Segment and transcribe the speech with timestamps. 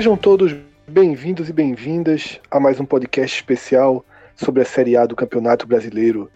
[0.00, 0.56] Sejam todos
[0.88, 4.02] bem-vindos e bem-vindas a mais um podcast especial
[4.34, 6.30] sobre a Série A do Campeonato Brasileiro.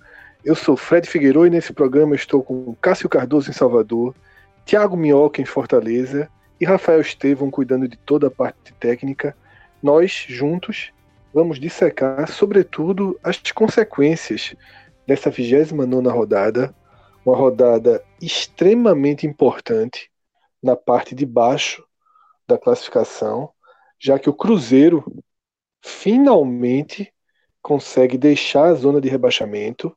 [0.44, 4.14] Eu sou Fred Figueiredo e nesse programa estou com Cássio Cardoso em Salvador,
[4.66, 6.28] Thiago Minhoca em Fortaleza
[6.60, 9.34] e Rafael Estevão cuidando de toda a parte técnica.
[9.82, 10.92] Nós, juntos,
[11.32, 14.54] vamos dissecar, sobretudo, as consequências
[15.06, 16.74] dessa 29 rodada,
[17.24, 20.10] uma rodada extremamente importante
[20.62, 21.82] na parte de baixo
[22.46, 23.53] da classificação,
[24.04, 25.02] já que o Cruzeiro
[25.80, 27.10] finalmente
[27.62, 29.96] consegue deixar a zona de rebaixamento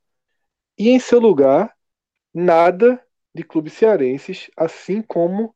[0.77, 1.75] e em seu lugar
[2.33, 5.53] nada de clubes cearenses, assim como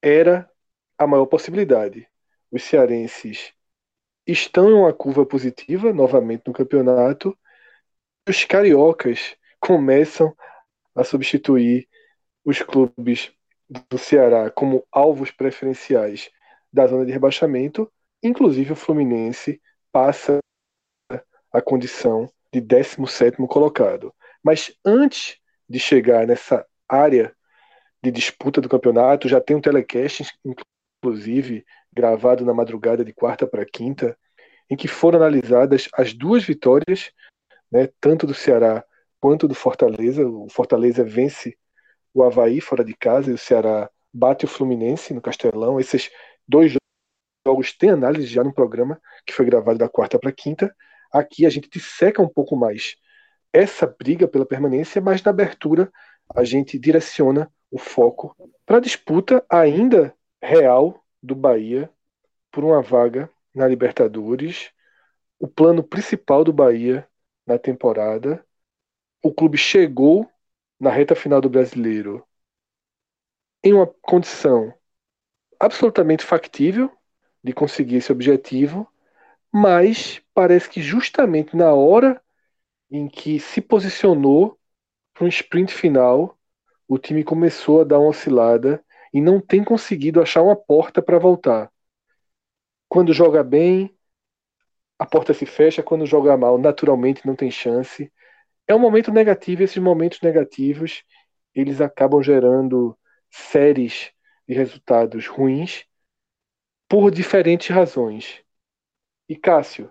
[0.00, 0.50] era
[0.96, 2.08] a maior possibilidade.
[2.50, 3.52] Os cearenses
[4.26, 7.38] estão em uma curva positiva novamente no campeonato.
[8.26, 10.34] Os cariocas começam
[10.94, 11.86] a substituir
[12.46, 13.30] os clubes
[13.90, 16.30] do Ceará como alvos preferenciais
[16.72, 17.90] da zona de rebaixamento,
[18.22, 20.38] inclusive o Fluminense passa
[21.52, 24.14] a condição de 17 colocado.
[24.42, 25.36] Mas antes
[25.68, 27.34] de chegar nessa área
[28.02, 33.64] de disputa do campeonato, já tem um telecast, inclusive, gravado na madrugada de quarta para
[33.64, 34.16] quinta,
[34.68, 37.12] em que foram analisadas as duas vitórias,
[37.70, 38.84] né, tanto do Ceará
[39.20, 40.26] quanto do Fortaleza.
[40.26, 41.56] O Fortaleza vence
[42.12, 45.78] o Havaí fora de casa e o Ceará bate o Fluminense no Castelão.
[45.78, 46.10] Esses
[46.46, 46.74] dois
[47.46, 50.74] jogos têm análise já no programa que foi gravado da quarta para quinta.
[51.12, 52.96] Aqui a gente disseca um pouco mais
[53.52, 55.92] essa briga pela permanência, mas na abertura
[56.34, 61.90] a gente direciona o foco para a disputa ainda real do Bahia
[62.50, 64.70] por uma vaga na Libertadores,
[65.38, 67.06] o plano principal do Bahia
[67.46, 68.44] na temporada.
[69.22, 70.28] O clube chegou
[70.80, 72.26] na reta final do Brasileiro
[73.62, 74.74] em uma condição
[75.62, 76.90] absolutamente factível
[77.42, 78.88] de conseguir esse objetivo,
[79.52, 82.20] mas parece que justamente na hora
[82.90, 84.58] em que se posicionou
[85.14, 86.36] para um sprint final,
[86.88, 88.84] o time começou a dar uma oscilada
[89.14, 91.70] e não tem conseguido achar uma porta para voltar.
[92.88, 93.96] Quando joga bem,
[94.98, 98.12] a porta se fecha, quando joga mal, naturalmente não tem chance.
[98.66, 101.04] É um momento negativo, e esses momentos negativos,
[101.54, 102.98] eles acabam gerando
[103.30, 104.12] séries
[104.48, 105.84] de resultados ruins
[106.88, 108.42] por diferentes razões.
[109.28, 109.90] E Cássio,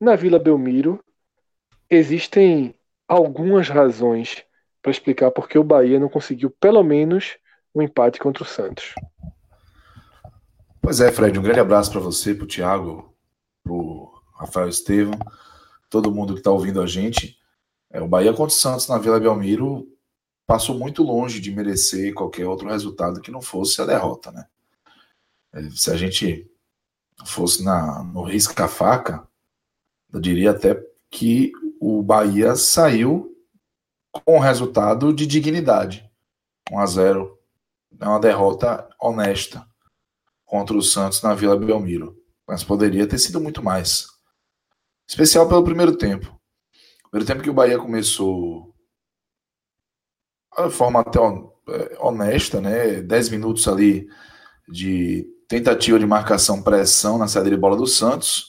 [0.00, 1.02] na Vila Belmiro
[1.88, 2.74] existem
[3.08, 4.44] algumas razões
[4.82, 7.38] para explicar por que o Bahia não conseguiu pelo menos
[7.74, 8.94] um empate contra o Santos.
[10.80, 13.14] Pois é, Fred, um grande abraço para você, para o Thiago,
[13.62, 15.18] para o Rafael Estevam,
[15.88, 17.38] todo mundo que está ouvindo a gente.
[17.90, 19.88] É, o Bahia contra o Santos na Vila Belmiro
[20.46, 24.46] passou muito longe de merecer qualquer outro resultado que não fosse a derrota, né?
[25.52, 26.50] É, se a gente
[27.24, 29.26] fosse na, no risca-faca,
[30.12, 33.36] eu diria até que o Bahia saiu
[34.10, 36.08] com um resultado de dignidade.
[36.70, 37.38] 1 a 0
[38.00, 39.66] é uma derrota honesta
[40.44, 42.20] contra o Santos na Vila Belmiro.
[42.46, 44.06] Mas poderia ter sido muito mais.
[45.08, 46.38] Especial pelo primeiro tempo.
[47.10, 48.73] Primeiro tempo que o Bahia começou
[50.56, 53.02] de forma até é, honesta, né?
[53.02, 54.08] 10 minutos ali
[54.68, 58.48] de tentativa de marcação pressão na saída de bola do Santos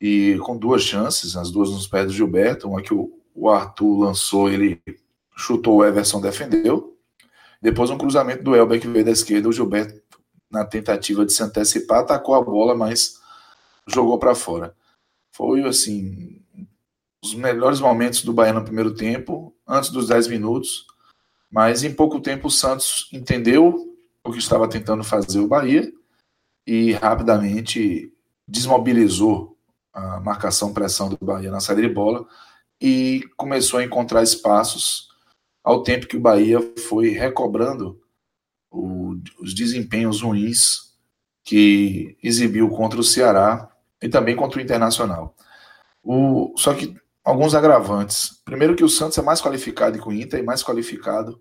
[0.00, 4.48] e com duas chances, as duas nos pés do Gilberto, uma que o, Arthur lançou,
[4.48, 4.80] ele
[5.36, 6.96] chutou, o Everson defendeu.
[7.60, 10.02] Depois um cruzamento do Elber que veio da esquerda, o Gilberto
[10.50, 13.18] na tentativa de se antecipar, atacou a bola, mas
[13.86, 14.74] jogou para fora.
[15.32, 16.40] Foi assim,
[17.22, 20.86] os melhores momentos do Bahia no primeiro tempo, antes dos 10 minutos,
[21.54, 25.92] mas em pouco tempo o Santos entendeu o que estava tentando fazer o Bahia
[26.66, 28.12] e rapidamente
[28.48, 29.56] desmobilizou
[29.92, 32.26] a marcação pressão do Bahia na saída de bola
[32.80, 35.10] e começou a encontrar espaços
[35.62, 36.58] ao tempo que o Bahia
[36.88, 38.02] foi recobrando
[38.68, 40.92] o, os desempenhos ruins
[41.44, 43.70] que exibiu contra o Ceará
[44.02, 45.36] e também contra o Internacional.
[46.02, 48.42] O, só que alguns agravantes.
[48.44, 51.40] Primeiro que o Santos é mais qualificado que o Inter e mais qualificado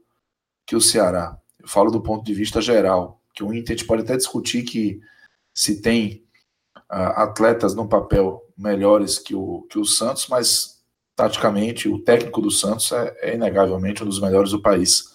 [0.66, 1.38] que o Ceará.
[1.60, 4.64] Eu falo do ponto de vista geral, que o Inter a gente pode até discutir
[4.64, 5.02] que
[5.54, 6.24] se tem
[6.92, 10.84] uh, atletas no papel melhores que o, que o Santos, mas
[11.16, 15.14] taticamente, o técnico do Santos é, é, inegavelmente um dos melhores do país.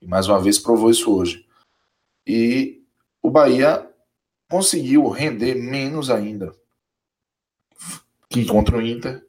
[0.00, 1.46] E mais uma vez provou isso hoje.
[2.26, 2.82] E
[3.22, 3.88] o Bahia
[4.50, 6.52] conseguiu render menos ainda
[8.28, 9.24] que contra o Inter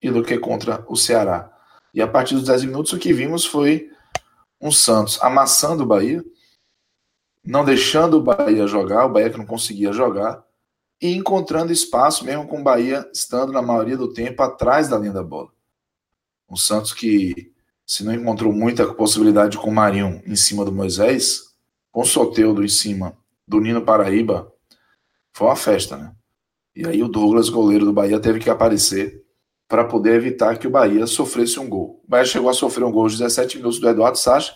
[0.00, 1.50] e do que contra o Ceará.
[1.94, 3.90] E a partir dos 10 minutos o que vimos foi
[4.62, 6.24] um Santos amassando o Bahia
[7.44, 10.44] não deixando o Bahia jogar, o Bahia que não conseguia jogar,
[11.00, 15.12] e encontrando espaço, mesmo com o Bahia estando na maioria do tempo atrás da linha
[15.12, 15.50] da bola.
[16.48, 17.52] O Santos que,
[17.84, 21.52] se não encontrou muita possibilidade com o Marinho em cima do Moisés,
[21.90, 23.16] com o Soteudo em cima
[23.46, 24.52] do Nino Paraíba,
[25.32, 26.14] foi uma festa, né?
[26.74, 29.21] E aí o Douglas, goleiro do Bahia, teve que aparecer
[29.72, 32.02] para poder evitar que o Bahia sofresse um gol.
[32.04, 34.54] O Bahia chegou a sofrer um gol aos 17 minutos do Eduardo Sacha,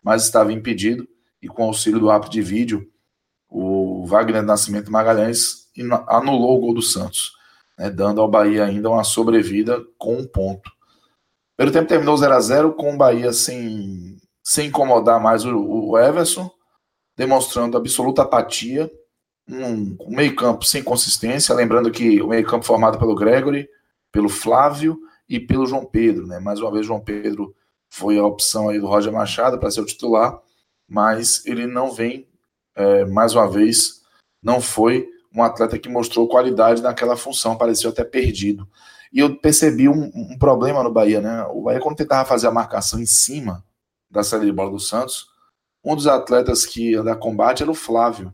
[0.00, 1.04] mas estava impedido
[1.42, 2.88] e com auxílio do árbitro de vídeo,
[3.48, 5.68] o Wagner Nascimento Magalhães
[6.06, 7.32] anulou o gol do Santos,
[7.76, 10.70] né, dando ao Bahia ainda uma sobrevida com um ponto.
[11.56, 15.98] Primeiro tempo terminou 0 a 0 com o Bahia sem, sem incomodar mais o, o
[15.98, 16.48] Everson,
[17.16, 18.88] demonstrando absoluta apatia,
[19.48, 21.52] um, um meio-campo sem consistência.
[21.52, 23.68] Lembrando que o meio-campo formado pelo Gregory,
[24.12, 26.26] pelo Flávio e pelo João Pedro.
[26.26, 26.38] Né?
[26.38, 27.54] Mais uma vez, João Pedro
[27.88, 30.38] foi a opção aí do Roger Machado para ser o titular,
[30.86, 32.28] mas ele não vem,
[32.76, 34.02] é, mais uma vez,
[34.42, 38.68] não foi um atleta que mostrou qualidade naquela função, pareceu até perdido.
[39.12, 41.44] E eu percebi um, um, problema no Bahia, né?
[41.50, 43.64] O Bahia, quando tentava fazer a marcação em cima
[44.10, 45.28] da saída de bola do Santos,
[45.84, 48.32] um dos atletas que ia dar combate era o Flávio.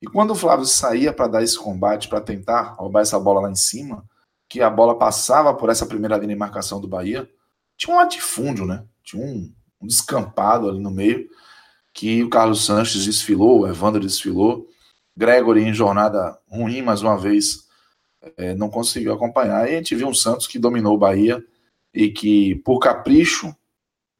[0.00, 3.50] E quando o Flávio saía para dar esse combate, para tentar roubar essa bola lá
[3.50, 4.04] em cima,
[4.48, 7.28] que a bola passava por essa primeira linha de marcação do Bahia,
[7.76, 8.84] tinha um latifúndio, né?
[9.02, 11.28] Tinha um, um descampado ali no meio,
[11.92, 14.66] que o Carlos Sanches desfilou, o Evandro desfilou,
[15.16, 17.66] Gregory em jornada ruim, mais uma vez,
[18.36, 19.68] é, não conseguiu acompanhar.
[19.68, 21.42] E a gente viu um Santos que dominou o Bahia
[21.94, 23.54] e que, por capricho,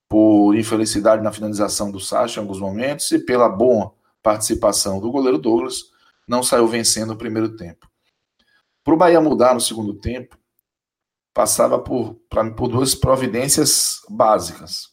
[0.09, 3.93] por infelicidade na finalização do Sacha em alguns momentos e pela boa
[4.23, 5.91] participação do goleiro Douglas,
[6.27, 7.89] não saiu vencendo o primeiro tempo.
[8.87, 10.39] Para o Bahia mudar no segundo tempo,
[11.35, 14.93] passava por, pra, por duas providências básicas.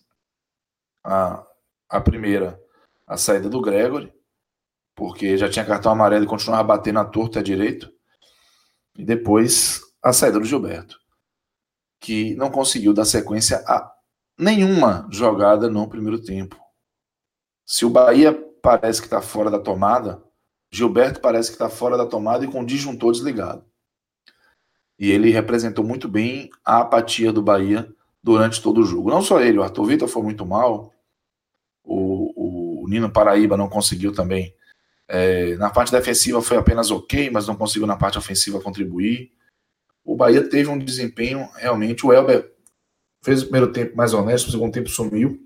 [1.06, 1.46] A,
[1.88, 2.60] a primeira,
[3.06, 4.12] a saída do Gregory,
[4.96, 7.94] porque já tinha cartão amarelo e continuava batendo a torta à direito.
[8.98, 10.98] E depois a saída do Gilberto,
[12.00, 13.94] que não conseguiu dar sequência a
[14.36, 16.60] nenhuma jogada no primeiro tempo.
[17.64, 20.20] Se o Bahia parece que está fora da tomada,
[20.72, 23.72] Gilberto parece que está fora da tomada e com o disjuntor desligado.
[25.04, 29.10] E ele representou muito bem a apatia do Bahia durante todo o jogo.
[29.10, 30.94] Não só ele, o Arthur Vitor foi muito mal,
[31.84, 34.56] o, o Nino Paraíba não conseguiu também
[35.06, 39.34] é, na parte defensiva foi apenas ok, mas não conseguiu na parte ofensiva contribuir.
[40.06, 42.06] O Bahia teve um desempenho realmente.
[42.06, 42.54] O Elber
[43.22, 45.38] fez o primeiro tempo mais honesto, o segundo tempo sumiu.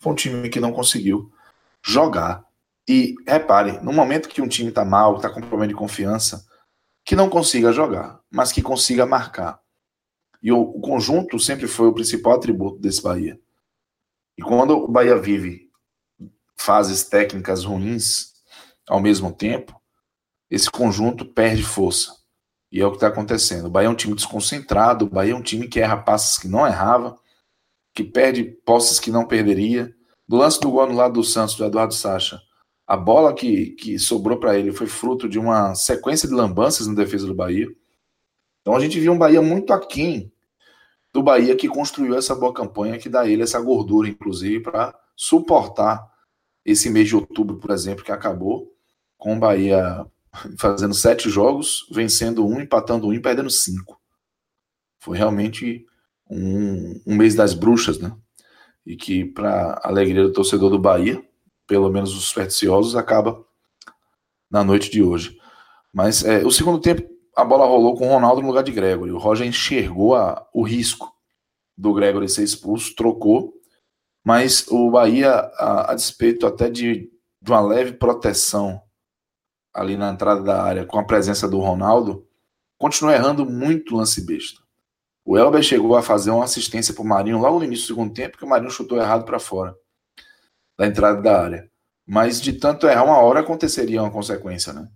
[0.00, 1.30] Foi um time que não conseguiu
[1.80, 2.44] jogar.
[2.88, 6.44] E repare, no momento que um time está mal, está com problema de confiança,
[7.08, 9.58] que não consiga jogar, mas que consiga marcar.
[10.42, 13.40] E o, o conjunto sempre foi o principal atributo desse Bahia.
[14.36, 15.70] E quando o Bahia vive
[16.54, 18.34] fases técnicas ruins,
[18.86, 19.80] ao mesmo tempo,
[20.50, 22.14] esse conjunto perde força.
[22.70, 23.68] E é o que está acontecendo.
[23.68, 26.46] O Bahia é um time desconcentrado, o Bahia é um time que erra passes que
[26.46, 27.18] não errava,
[27.94, 29.90] que perde posses que não perderia.
[30.28, 32.38] Do lance do gol no lado do Santos, do Eduardo Sacha,
[32.88, 36.94] a bola que, que sobrou para ele foi fruto de uma sequência de lambanças na
[36.94, 37.68] defesa do Bahia.
[38.62, 40.32] Então a gente viu um Bahia muito aquém
[41.12, 46.02] do Bahia que construiu essa boa campanha, que dá ele essa gordura, inclusive, para suportar
[46.64, 48.74] esse mês de outubro, por exemplo, que acabou,
[49.18, 50.06] com o Bahia
[50.56, 54.00] fazendo sete jogos, vencendo um, empatando um e perdendo cinco.
[54.98, 55.84] Foi realmente
[56.30, 58.16] um, um mês das bruxas, né?
[58.86, 61.22] E que, para alegria do torcedor do Bahia,
[61.68, 63.44] pelo menos os supersticiosos, acaba
[64.50, 65.38] na noite de hoje.
[65.92, 67.06] Mas é, o segundo tempo,
[67.36, 69.12] a bola rolou com o Ronaldo no lugar de Gregory.
[69.12, 71.12] O Roger enxergou a, o risco
[71.76, 73.52] do Gregory ser expulso, trocou,
[74.24, 77.10] mas o Bahia, a, a despeito até de,
[77.40, 78.80] de uma leve proteção
[79.72, 82.26] ali na entrada da área com a presença do Ronaldo,
[82.78, 84.60] continua errando muito lance besta.
[85.24, 88.14] O Elber chegou a fazer uma assistência para o Marinho logo no início do segundo
[88.14, 89.76] tempo, que o Marinho chutou errado para fora
[90.78, 91.70] da entrada da área.
[92.06, 94.88] Mas de tanto errar, uma hora aconteceria uma consequência, né?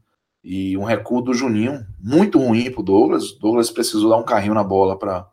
[0.42, 3.32] E um recuo do Juninho, muito ruim para o Douglas.
[3.32, 5.28] Douglas precisou dar um carrinho na bola para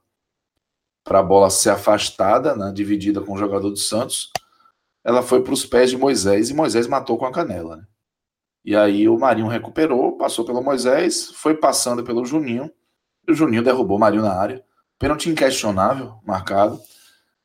[1.08, 4.32] a bola ser afastada, né, dividida com o jogador do Santos.
[5.04, 7.78] Ela foi para os pés de Moisés e Moisés matou com a canela.
[7.78, 7.84] Né?
[8.64, 12.70] E aí o Marinho recuperou, passou pelo Moisés, foi passando pelo Juninho,
[13.28, 14.64] e o Juninho derrubou o Marinho na área.
[15.00, 16.80] Pênalti inquestionável, marcado.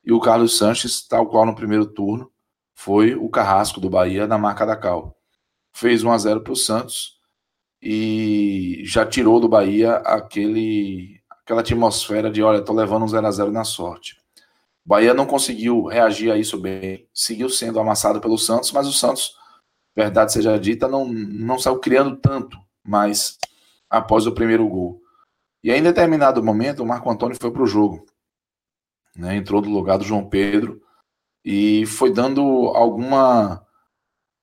[0.05, 2.31] E o Carlos Sanches, tal qual no primeiro turno,
[2.75, 5.17] foi o carrasco do Bahia na marca da Cal.
[5.73, 7.19] Fez 1 a 0 para o Santos
[7.81, 13.31] e já tirou do Bahia aquele, aquela atmosfera de, olha, tô levando um 0 a
[13.31, 14.17] 0 na sorte.
[14.85, 18.93] O Bahia não conseguiu reagir a isso bem, seguiu sendo amassado pelo Santos, mas o
[18.93, 19.35] Santos
[19.95, 23.39] verdade seja dita, não, não saiu criando tanto, mas
[23.89, 25.01] após o primeiro gol.
[25.63, 28.05] E aí, em determinado momento, o Marco Antônio foi para o jogo.
[29.17, 30.83] Né, entrou no lugar do João Pedro
[31.45, 32.43] e foi dando
[32.75, 33.65] alguma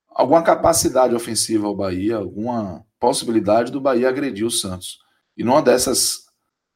[0.09, 4.99] alguma capacidade ofensiva ao Bahia, alguma possibilidade do Bahia agredir o Santos.
[5.35, 6.25] E numa dessas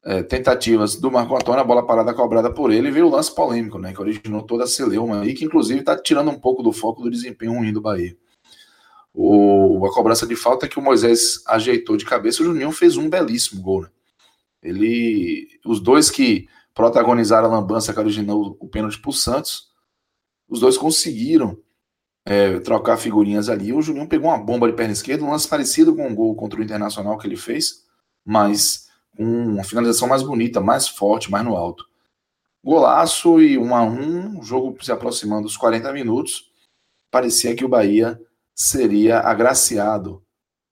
[0.04, 3.78] é, tentativas do Marco Antônio, a bola parada cobrada por ele, veio o lance polêmico,
[3.78, 7.02] né, que originou toda a celeuma e que inclusive está tirando um pouco do foco
[7.02, 8.16] do desempenho ruim do Bahia.
[9.12, 13.08] O, a cobrança de falta que o Moisés ajeitou de cabeça, o Juninho fez um
[13.08, 13.82] belíssimo gol.
[13.82, 13.88] Né?
[14.62, 19.68] Ele, os dois que protagonizaram a lambança que originou o pênalti para o Santos,
[20.48, 21.58] os dois conseguiram
[22.24, 23.72] é, trocar figurinhas ali.
[23.72, 26.60] O Juninho pegou uma bomba de perna esquerda, um lance parecido com o gol contra
[26.60, 27.84] o Internacional que ele fez,
[28.24, 31.86] mas com uma finalização mais bonita, mais forte, mais no alto.
[32.62, 36.50] Golaço e um a um, jogo se aproximando dos 40 minutos.
[37.10, 38.20] Parecia que o Bahia
[38.52, 40.22] seria agraciado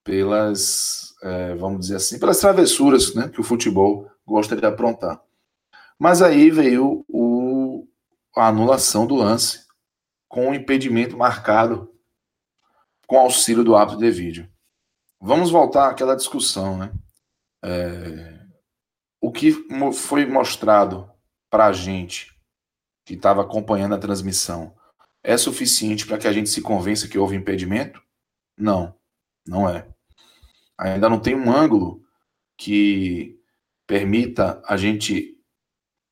[0.03, 5.21] pelas, é, vamos dizer assim, pelas travessuras né, que o futebol gosta de aprontar.
[5.97, 7.87] Mas aí veio o,
[8.35, 9.64] a anulação do lance
[10.35, 11.89] com o impedimento marcado
[13.07, 14.51] com auxílio do árbitro de vídeo.
[15.17, 16.91] Vamos voltar àquela discussão, né?
[17.63, 18.45] É,
[19.21, 19.53] o que
[19.93, 21.09] foi mostrado
[21.49, 22.37] para a gente
[23.05, 24.75] que estava acompanhando a transmissão
[25.23, 28.03] é suficiente para que a gente se convença que houve impedimento?
[28.57, 28.93] Não,
[29.47, 29.87] não é.
[30.77, 32.03] Ainda não tem um ângulo
[32.57, 33.39] que
[33.87, 35.41] permita a gente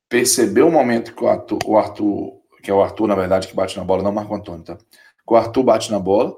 [0.08, 3.76] perceber o momento que o o Arthur que é o Arthur, na verdade, que bate
[3.76, 4.78] na bola, não o Marco Antônio, tá?
[5.26, 6.34] O Arthur bate na bola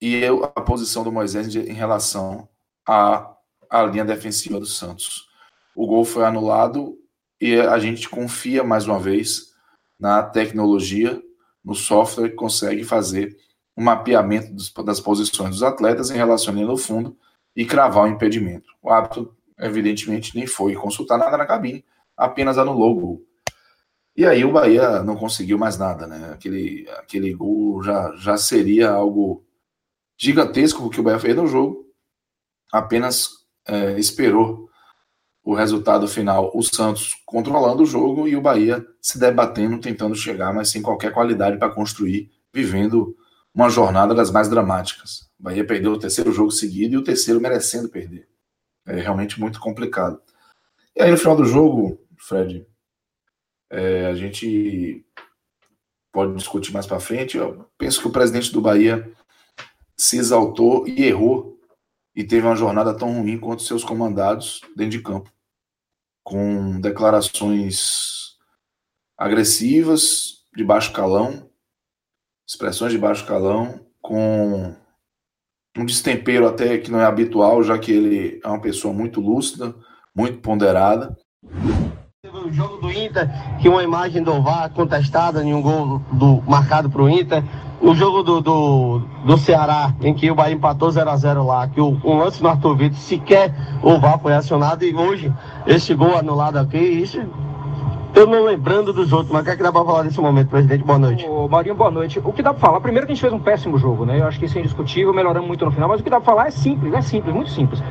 [0.00, 2.48] e eu, a posição do Moisés em relação
[2.88, 3.36] à,
[3.68, 5.28] à linha defensiva do Santos.
[5.76, 6.98] O gol foi anulado
[7.38, 9.52] e a gente confia mais uma vez
[10.00, 11.22] na tecnologia,
[11.62, 13.36] no software que consegue fazer
[13.76, 17.14] um mapeamento dos, das posições dos atletas em relação ao fundo
[17.54, 18.70] e cravar o impedimento.
[18.82, 21.84] O árbitro, evidentemente, nem foi consultar nada na cabine,
[22.16, 23.33] apenas anulou o gol.
[24.16, 26.32] E aí o Bahia não conseguiu mais nada, né?
[26.32, 29.44] Aquele, aquele gol já, já seria algo
[30.16, 31.84] gigantesco que o Bahia fez no jogo.
[32.72, 33.28] Apenas
[33.66, 34.68] é, esperou
[35.42, 40.54] o resultado final, o Santos controlando o jogo e o Bahia se debatendo, tentando chegar,
[40.54, 43.14] mas sem qualquer qualidade para construir, vivendo
[43.54, 45.28] uma jornada das mais dramáticas.
[45.38, 48.26] O Bahia perdeu o terceiro jogo seguido e o terceiro merecendo perder.
[48.86, 50.18] É realmente muito complicado.
[50.96, 52.66] E aí no final do jogo, Fred,
[53.74, 55.04] é, a gente
[56.12, 57.36] pode discutir mais para frente.
[57.36, 59.12] Eu penso que o presidente do Bahia
[59.96, 61.58] se exaltou e errou
[62.14, 65.30] e teve uma jornada tão ruim quanto seus comandados dentro de campo,
[66.22, 68.36] com declarações
[69.18, 71.50] agressivas, de baixo calão,
[72.48, 74.76] expressões de baixo calão, com
[75.76, 79.74] um destempero até que não é habitual, já que ele é uma pessoa muito lúcida,
[80.14, 81.16] muito ponderada
[82.42, 86.90] o jogo do Inter, que uma imagem do VAR contestada em um gol do, marcado
[86.90, 87.44] para o Inter.
[87.80, 91.98] O jogo do, do, do, Ceará, em que o Bahia empatou 0x0 lá, que o,
[92.02, 95.32] um lance no Arthur Vitor, sequer o VAR foi acionado, e hoje,
[95.66, 97.20] esse gol anulado aqui, isso
[98.14, 100.48] eu não lembrando dos outros, mas o que é que dá pra falar nesse momento,
[100.48, 100.84] presidente?
[100.84, 101.26] Boa noite.
[101.28, 102.20] Ô, Marinho, boa noite.
[102.22, 102.80] O que dá pra falar?
[102.80, 104.20] Primeiro que a gente fez um péssimo jogo, né?
[104.20, 106.26] Eu acho que isso é indiscutível, melhoramos muito no final, mas o que dá pra
[106.32, 107.82] falar é simples, é simples, muito simples.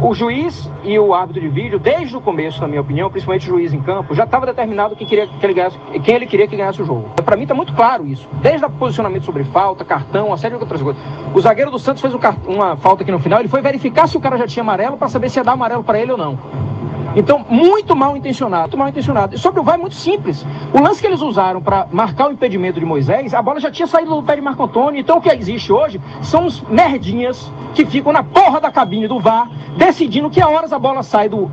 [0.00, 3.54] O juiz e o árbitro de vídeo, desde o começo, na minha opinião, principalmente o
[3.54, 6.54] juiz em campo, já estava determinado quem, queria que ele ganhasse, quem ele queria que
[6.54, 7.08] ganhasse o jogo.
[7.24, 8.28] Para mim está muito claro isso.
[8.42, 11.02] Desde o posicionamento sobre falta, cartão, uma série de outras coisas.
[11.34, 14.18] O zagueiro do Santos fez um, uma falta aqui no final, ele foi verificar se
[14.18, 16.38] o cara já tinha amarelo para saber se ia dar amarelo para ele ou não.
[17.16, 19.34] Então, muito mal intencionado, muito mal intencionado.
[19.34, 20.46] E sobre o VAR é muito simples.
[20.72, 23.86] O lance que eles usaram para marcar o impedimento de Moisés, a bola já tinha
[23.86, 25.00] saído do pé de Marco Antônio.
[25.00, 29.18] Então, o que existe hoje são os merdinhas que ficam na porra da cabine do
[29.18, 31.50] VAR, decidindo que horas a bola sai do,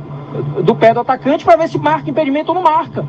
[0.62, 3.06] do pé do atacante para ver se marca impedimento ou não marca.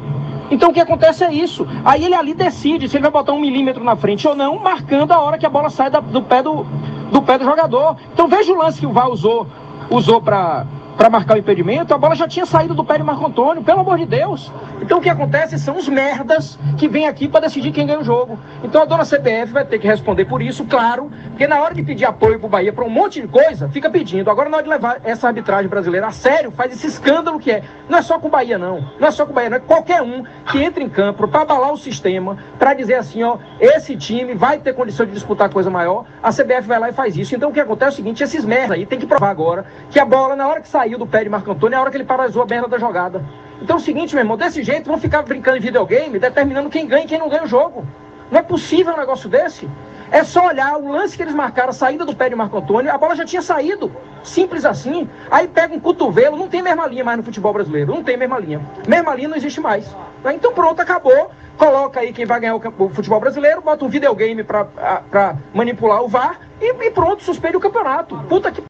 [0.49, 1.67] Então o que acontece é isso.
[1.83, 5.11] Aí ele ali decide se ele vai botar um milímetro na frente ou não, marcando
[5.11, 6.65] a hora que a bola sai da, do, pé do,
[7.11, 7.97] do pé do jogador.
[8.13, 9.47] Então veja o lance que o VAR usou,
[9.89, 10.65] usou para
[10.97, 13.81] para marcar o impedimento, a bola já tinha saído do pé de Marco Antônio, pelo
[13.81, 14.51] amor de Deus.
[14.81, 18.03] Então o que acontece são os merdas que vêm aqui para decidir quem ganha o
[18.03, 18.39] jogo.
[18.63, 21.83] Então a dona CBF vai ter que responder por isso, claro, porque na hora de
[21.83, 24.29] pedir apoio para o Bahia para um monte de coisa, fica pedindo.
[24.29, 27.63] Agora na hora de levar essa arbitragem brasileira a sério, faz esse escândalo que é.
[27.89, 28.89] Não é só com o Bahia, não.
[28.99, 29.57] Não é só com o Bahia, não.
[29.57, 33.37] É qualquer um que entra em campo para abalar o sistema, para dizer assim, ó,
[33.59, 37.17] esse time vai ter condição de disputar coisa maior, a CBF vai lá e faz
[37.17, 37.35] isso.
[37.35, 39.99] Então o que acontece é o seguinte, esses merdas aí tem que provar agora que
[39.99, 41.89] a bola, na hora que sai saiu do pé de Marco Antônio é a hora
[41.89, 43.25] que ele paralisou a merda da jogada.
[43.59, 46.85] Então é o seguinte, meu irmão, desse jeito vão ficar brincando em videogame, determinando quem
[46.85, 47.85] ganha e quem não ganha o jogo.
[48.29, 49.67] Não é possível um negócio desse.
[50.11, 52.93] É só olhar o lance que eles marcaram, a saída do pé de Marco Antônio,
[52.93, 53.91] a bola já tinha saído.
[54.23, 55.09] Simples assim.
[55.31, 57.91] Aí pega um cotovelo, não tem mesma linha mais no futebol brasileiro.
[57.91, 58.61] Não tem mesma linha.
[58.87, 59.89] Mesma linha não existe mais.
[60.23, 61.31] Então pronto, acabou.
[61.57, 66.39] Coloca aí quem vai ganhar o, futebol brasileiro, bota um videogame para manipular o VAR
[66.61, 68.15] e, e pronto, suspende o campeonato.
[68.29, 68.61] Puta que.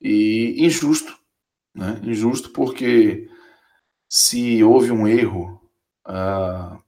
[0.00, 1.18] E injusto.
[1.74, 2.00] Né?
[2.02, 3.28] Injusto porque
[4.08, 5.60] se houve um erro
[6.06, 6.82] uh,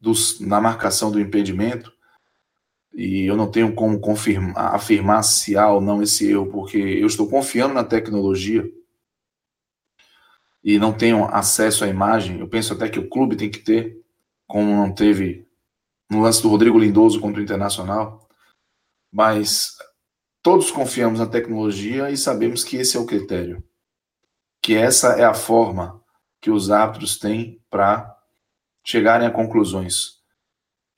[0.00, 1.92] dos, na marcação do impedimento,
[2.92, 7.06] e eu não tenho como confirmar, afirmar se há ou não esse erro, porque eu
[7.06, 8.64] estou confiando na tecnologia
[10.62, 12.38] e não tenho acesso à imagem.
[12.38, 14.00] Eu penso até que o clube tem que ter,
[14.46, 15.46] como não teve
[16.08, 18.28] no lance do Rodrigo Lindoso contra o Internacional.
[19.12, 19.76] Mas
[20.44, 23.64] todos confiamos na tecnologia e sabemos que esse é o critério,
[24.62, 26.04] que essa é a forma
[26.38, 28.14] que os árbitros têm para
[28.84, 30.18] chegarem a conclusões.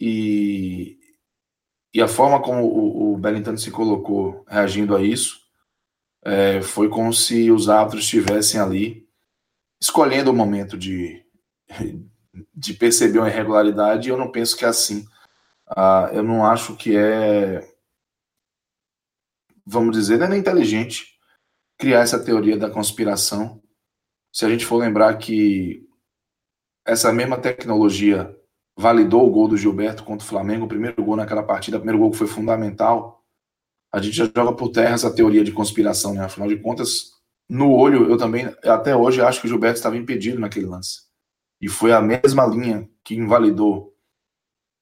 [0.00, 0.99] E,
[1.95, 5.41] e a forma como o, o Bellington se colocou reagindo a isso
[6.25, 9.09] é, foi como se os árbitros estivessem ali
[9.81, 11.25] escolhendo o momento de,
[12.53, 14.09] de perceber uma irregularidade.
[14.09, 15.07] E eu não penso que é assim.
[15.69, 17.65] Ah, eu não acho que é,
[19.66, 21.16] vamos dizer, não é inteligente
[21.78, 23.61] criar essa teoria da conspiração.
[24.32, 25.85] Se a gente for lembrar que
[26.87, 28.35] essa mesma tecnologia
[28.78, 31.99] validou o gol do Gilberto contra o Flamengo, o primeiro gol naquela partida, o primeiro
[31.99, 33.25] gol que foi fundamental.
[33.92, 36.25] A gente já joga por terra essa teoria de conspiração, né?
[36.25, 37.12] Afinal de contas,
[37.49, 41.06] no olho, eu também, até hoje, acho que o Gilberto estava impedido naquele lance.
[41.61, 43.94] E foi a mesma linha que invalidou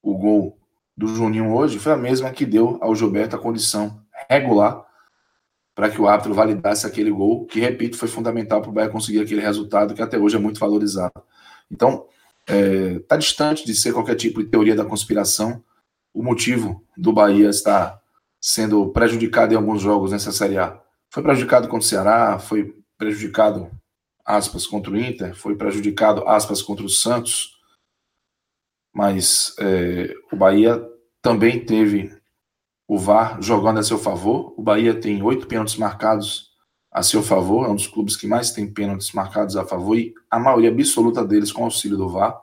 [0.03, 0.59] o gol
[0.97, 4.85] do Juninho hoje, foi a mesma que deu ao Gilberto a condição regular
[5.75, 9.19] para que o árbitro validasse aquele gol, que, repito, foi fundamental para o Bahia conseguir
[9.19, 11.21] aquele resultado que até hoje é muito valorizado.
[11.69, 12.07] Então,
[12.47, 15.61] está é, tá distante de ser qualquer tipo de teoria da conspiração.
[16.13, 18.01] O motivo do Bahia estar
[18.39, 20.79] sendo prejudicado em alguns jogos nessa Série A.
[21.09, 23.69] Foi prejudicado contra o Ceará, foi prejudicado,
[24.25, 27.55] aspas, contra o Inter, foi prejudicado, aspas, contra o Santos,
[28.93, 30.81] mas é, o Bahia
[31.21, 32.15] também teve
[32.87, 34.53] o VAR jogando a seu favor.
[34.57, 36.51] O Bahia tem oito pênaltis marcados
[36.91, 40.13] a seu favor, é um dos clubes que mais tem pênaltis marcados a favor e
[40.31, 42.39] a maioria absoluta deles com auxílio do VAR.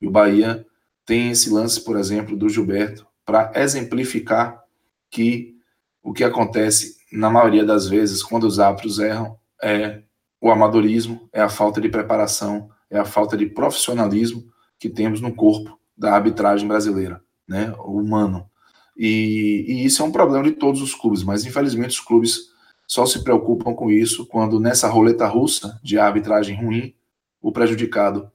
[0.00, 0.64] E o Bahia
[1.04, 4.62] tem esse lance, por exemplo, do Gilberto, para exemplificar
[5.10, 5.56] que
[6.00, 10.02] o que acontece na maioria das vezes quando os árbitros erram é
[10.40, 14.44] o amadorismo, é a falta de preparação, é a falta de profissionalismo
[14.78, 18.48] que temos no corpo da arbitragem brasileira, né, humano.
[18.96, 22.50] E, e isso é um problema de todos os clubes, mas infelizmente os clubes
[22.86, 26.94] só se preocupam com isso quando nessa roleta russa de arbitragem ruim,
[27.42, 28.30] o prejudicado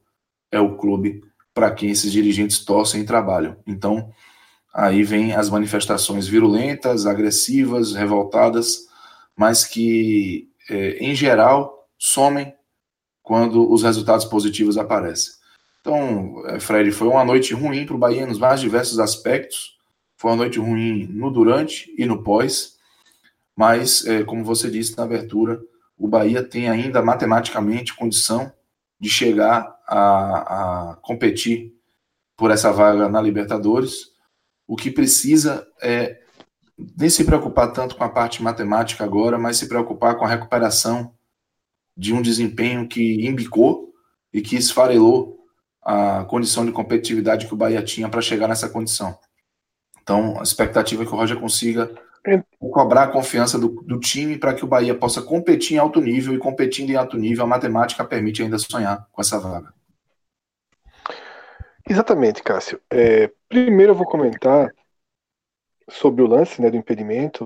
[0.52, 3.58] é o clube para quem esses dirigentes torcem e trabalham.
[3.66, 4.12] Então,
[4.74, 8.88] aí vem as manifestações virulentas, agressivas, revoltadas,
[9.36, 12.54] mas que, é, em geral, somem
[13.22, 15.34] quando os resultados positivos aparecem.
[15.82, 19.78] Então, é, Fred, foi uma noite ruim para o Bahia nos mais diversos aspectos.
[20.22, 22.80] Foi uma noite ruim no durante e no pós
[23.56, 25.62] mas, é, como você disse na abertura,
[25.98, 28.52] o Bahia tem ainda matematicamente condição
[29.00, 31.74] de chegar a, a competir
[32.36, 34.08] por essa vaga na Libertadores.
[34.68, 36.22] O que precisa é
[36.98, 41.14] nem se preocupar tanto com a parte matemática agora, mas se preocupar com a recuperação
[41.96, 43.94] de um desempenho que embicou
[44.34, 45.38] e que esfarelou
[45.84, 49.16] a condição de competitividade que o Bahia tinha para chegar nessa condição.
[50.12, 51.90] Então, a expectativa é que o Roger consiga
[52.60, 56.34] cobrar a confiança do, do time para que o Bahia possa competir em alto nível
[56.34, 59.74] e competindo em alto nível, a matemática permite ainda sonhar com essa vaga.
[61.90, 62.82] Exatamente, Cássio.
[62.90, 64.70] É, primeiro eu vou comentar
[65.90, 67.46] sobre o lance né, do impedimento,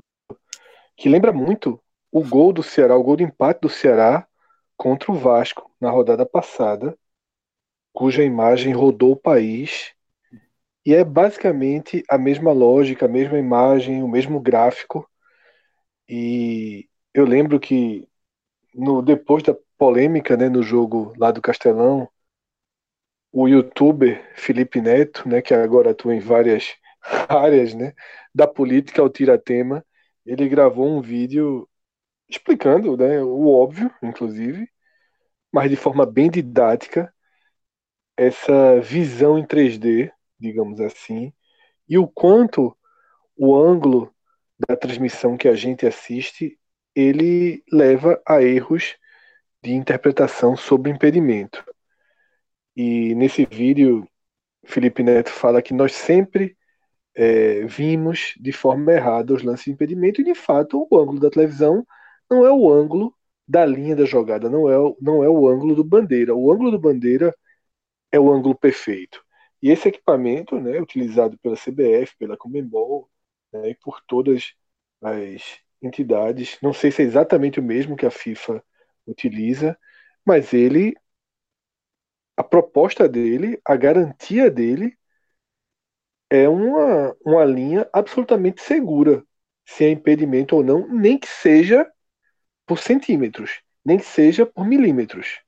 [0.96, 4.26] que lembra muito o gol do Ceará, o gol de empate do Ceará
[4.76, 6.98] contra o Vasco na rodada passada,
[7.92, 9.95] cuja imagem rodou o país
[10.86, 15.08] e é basicamente a mesma lógica, a mesma imagem, o mesmo gráfico.
[16.08, 18.08] E eu lembro que
[18.74, 22.08] no depois da polêmica, né, no jogo lá do Castelão,
[23.32, 26.74] o youtuber Felipe Neto, né, que agora atua em várias
[27.28, 27.92] áreas, né,
[28.34, 29.84] da política ao tiratema,
[30.24, 31.68] ele gravou um vídeo
[32.28, 34.68] explicando, né, o óbvio, inclusive,
[35.52, 37.12] mas de forma bem didática,
[38.16, 41.32] essa visão em 3D digamos assim,
[41.88, 42.76] e o quanto
[43.36, 44.12] o ângulo
[44.68, 46.58] da transmissão que a gente assiste
[46.94, 48.96] ele leva a erros
[49.62, 51.62] de interpretação sobre impedimento.
[52.74, 54.08] E nesse vídeo,
[54.64, 56.56] Felipe Neto fala que nós sempre
[57.14, 61.30] é, vimos de forma errada os lances de impedimento, e de fato o ângulo da
[61.30, 61.86] televisão
[62.30, 63.14] não é o ângulo
[63.48, 66.34] da linha da jogada, não é, não é o ângulo do bandeira.
[66.34, 67.34] O ângulo do bandeira
[68.12, 69.24] é o ângulo perfeito.
[69.62, 73.10] E esse equipamento, né, utilizado pela CBF, pela Comembol
[73.52, 74.54] né, e por todas
[75.02, 75.42] as
[75.82, 78.62] entidades, não sei se é exatamente o mesmo que a FIFA
[79.06, 79.78] utiliza,
[80.24, 80.94] mas ele,
[82.36, 84.96] a proposta dele, a garantia dele
[86.30, 89.24] é uma, uma linha absolutamente segura,
[89.64, 91.90] se é impedimento ou não, nem que seja
[92.66, 95.40] por centímetros, nem que seja por milímetros.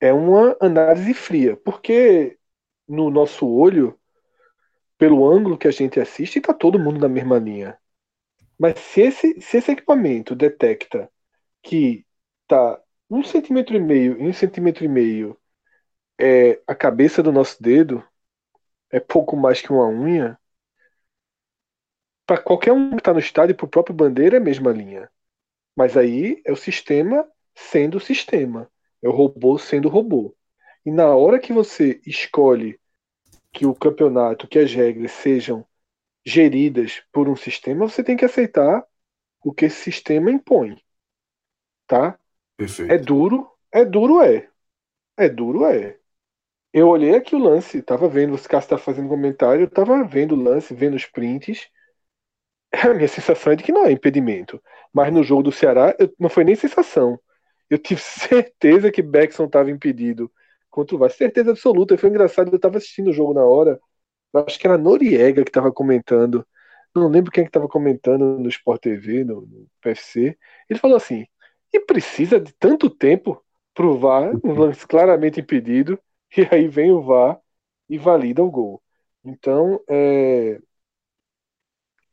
[0.00, 2.38] É uma análise fria, porque
[2.90, 3.98] no nosso olho,
[4.98, 7.78] pelo ângulo que a gente assiste, está todo mundo na mesma linha.
[8.58, 11.10] Mas se esse, se esse equipamento detecta
[11.62, 12.04] que
[12.42, 15.38] está um centímetro e meio e um centímetro e meio
[16.20, 18.04] é a cabeça do nosso dedo,
[18.90, 20.38] é pouco mais que uma unha,
[22.26, 25.10] para qualquer um que está no estádio, para o próprio Bandeira, é a mesma linha.
[25.76, 28.70] Mas aí é o sistema sendo o sistema,
[29.02, 30.36] é o robô sendo o robô.
[30.84, 32.78] E na hora que você escolhe
[33.52, 35.66] que o campeonato, que as regras sejam
[36.24, 38.84] geridas por um sistema, você tem que aceitar
[39.44, 40.80] o que esse sistema impõe.
[41.86, 42.18] Tá?
[42.56, 42.92] Perfeito.
[42.92, 44.48] É duro, é duro, é.
[45.16, 45.98] É duro, é.
[46.72, 50.42] Eu olhei aqui o lance, tava vendo, você está fazendo comentário, eu tava vendo o
[50.42, 51.68] lance, vendo os prints.
[52.72, 54.62] A minha sensação é de que não é impedimento.
[54.92, 57.18] Mas no jogo do Ceará, eu, não foi nem sensação.
[57.68, 60.30] Eu tive certeza que Beckson estava impedido
[60.70, 61.18] contra o Vasco.
[61.18, 61.96] Certeza absoluta.
[61.98, 63.80] Foi engraçado, eu estava assistindo o jogo na hora.
[64.34, 66.46] Acho que era Noriega que estava comentando.
[66.94, 70.38] Não lembro quem é que estava comentando no Sport TV, no, no PFC.
[70.68, 71.26] Ele falou assim:
[71.72, 73.42] e precisa de tanto tempo
[73.74, 75.98] pro VAR, um lance claramente impedido,
[76.36, 77.40] e aí vem o VAR
[77.88, 78.82] e valida o gol.
[79.24, 80.58] Então, é,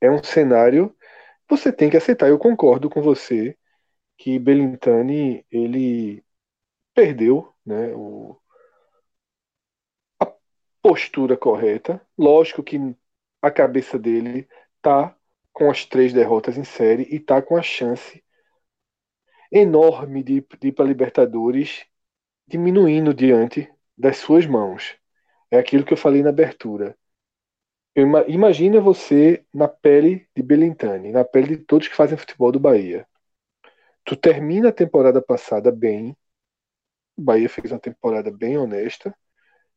[0.02, 0.96] é um cenário
[1.50, 2.30] você tem que aceitar.
[2.30, 3.58] Eu concordo com você
[4.18, 6.24] que Belintani ele
[6.94, 8.47] perdeu né, o, a
[10.88, 12.02] postura correta.
[12.18, 12.80] Lógico que
[13.42, 14.48] a cabeça dele
[14.82, 15.14] tá
[15.52, 18.24] com as três derrotas em série e tá com a chance
[19.52, 21.86] enorme de, de ir para Libertadores
[22.48, 24.96] diminuindo diante das suas mãos.
[25.52, 26.98] É aquilo que eu falei na abertura.
[28.28, 33.06] Imagina você na pele de Belintani, na pele de todos que fazem futebol do Bahia.
[34.06, 36.16] Tu termina a temporada passada bem.
[37.18, 39.14] O Bahia fez uma temporada bem honesta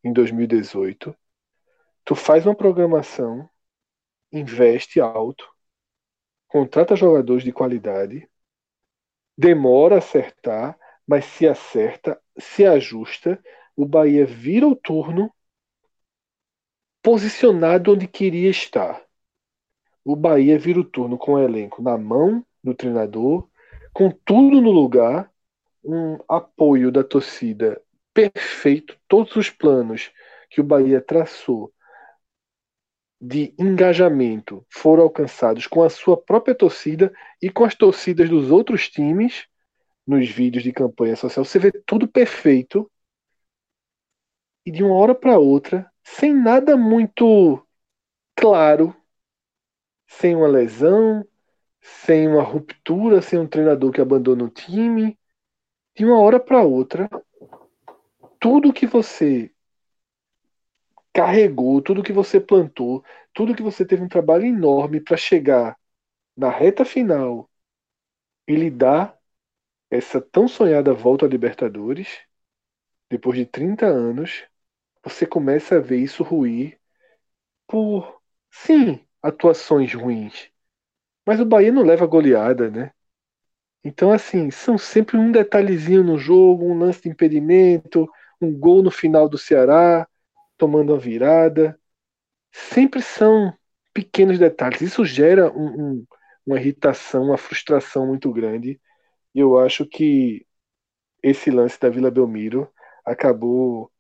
[0.03, 1.15] em 2018.
[2.05, 3.49] Tu faz uma programação,
[4.33, 5.49] investe alto,
[6.49, 8.29] contrata jogadores de qualidade,
[9.37, 13.43] demora a acertar, mas se acerta, se ajusta,
[13.77, 15.33] o Bahia vira o turno
[17.03, 19.03] posicionado onde queria estar.
[20.05, 23.49] O Bahia vira o turno com o elenco na mão do treinador,
[23.93, 25.31] com tudo no lugar,
[25.83, 27.81] um apoio da torcida
[28.15, 30.11] perfeito, todos os planos
[30.49, 31.73] que o Bahia traçou
[33.21, 38.89] de engajamento foram alcançados com a sua própria torcida e com as torcidas dos outros
[38.89, 39.47] times
[40.07, 41.45] nos vídeos de campanha social.
[41.45, 42.91] Você vê tudo perfeito
[44.65, 47.65] e de uma hora para outra sem nada muito
[48.35, 48.97] claro,
[50.07, 51.25] sem uma lesão,
[51.81, 55.19] sem uma ruptura, sem um treinador que abandona o time,
[55.95, 57.09] de uma hora para outra,
[58.41, 59.53] tudo que você
[61.13, 65.77] carregou, tudo que você plantou, tudo que você teve um trabalho enorme para chegar
[66.37, 67.51] na reta final
[68.47, 69.19] e lhe dar
[69.91, 72.09] essa tão sonhada volta à Libertadores,
[73.11, 74.45] depois de 30 anos,
[75.05, 76.79] você começa a ver isso ruir
[77.69, 80.51] por, sim, atuações ruins.
[81.27, 82.93] Mas o Bahia não leva goleada, né?
[83.85, 88.09] Então, assim, são sempre um detalhezinho no jogo, um lance de impedimento,
[88.41, 90.09] um gol no final do Ceará,
[90.57, 91.79] tomando uma virada.
[92.53, 93.53] Sempre são
[93.93, 94.81] pequenos detalhes.
[94.81, 96.07] Isso gera um, um,
[96.47, 98.81] uma irritação, uma frustração muito grande.
[99.35, 100.47] E eu acho que
[101.23, 102.71] esse lance da Vila Belmiro
[103.05, 103.91] acabou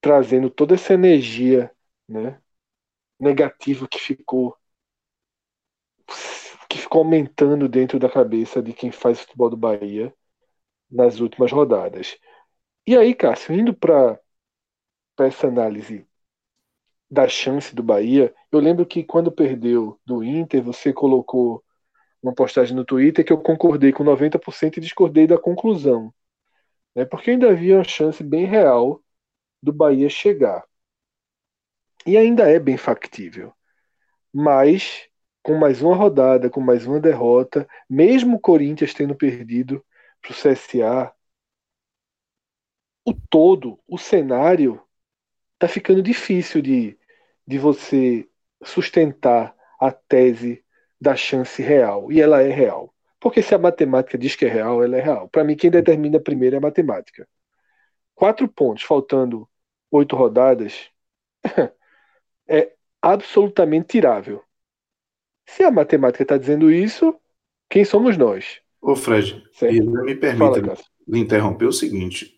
[0.00, 1.70] trazendo toda essa energia
[2.08, 2.40] né,
[3.18, 4.56] negativa que ficou
[6.68, 10.14] que ficou aumentando dentro da cabeça de quem faz futebol do Bahia
[10.90, 12.16] nas últimas rodadas.
[12.86, 14.18] E aí, Cássio, indo para
[15.18, 16.06] essa análise
[17.10, 21.64] da chance do Bahia, eu lembro que quando perdeu do Inter, você colocou
[22.22, 26.14] uma postagem no Twitter que eu concordei com 90% e discordei da conclusão.
[26.94, 27.04] Né?
[27.04, 29.02] Porque ainda havia uma chance bem real
[29.62, 30.64] do Bahia chegar.
[32.06, 33.52] E ainda é bem factível.
[34.32, 35.08] Mas,
[35.42, 39.84] com mais uma rodada, com mais uma derrota, mesmo o Corinthians tendo perdido
[40.22, 41.15] para o CSA,
[43.06, 44.82] o todo, o cenário,
[45.54, 46.98] está ficando difícil de,
[47.46, 48.28] de você
[48.64, 50.64] sustentar a tese
[51.00, 52.10] da chance real.
[52.10, 52.92] E ela é real.
[53.20, 55.28] Porque se a matemática diz que é real, ela é real.
[55.28, 57.28] Para mim, quem determina primeiro é a matemática.
[58.12, 59.48] Quatro pontos, faltando
[59.90, 60.90] oito rodadas,
[62.48, 64.42] é absolutamente tirável.
[65.46, 67.14] Se a matemática está dizendo isso,
[67.70, 68.60] quem somos nós?
[68.80, 72.35] Ô Fred, me permita Fala, lhe interromper o seguinte.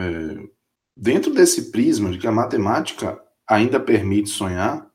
[0.00, 0.48] É,
[0.96, 4.90] dentro desse prisma de que a matemática ainda permite sonhar,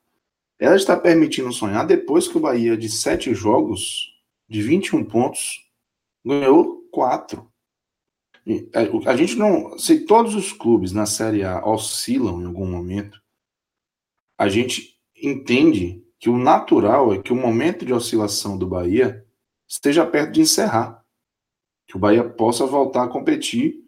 [0.57, 4.13] ela está permitindo sonhar depois que o Bahia, de sete jogos,
[4.47, 5.69] de 21 pontos,
[6.25, 7.51] ganhou quatro.
[8.47, 9.77] É, a gente não.
[9.77, 13.19] Se todos os clubes na Série A oscilam em algum momento,
[14.37, 19.25] a gente entende que o natural é que o momento de oscilação do Bahia
[19.67, 21.03] esteja perto de encerrar.
[21.87, 23.84] Que o Bahia possa voltar a competir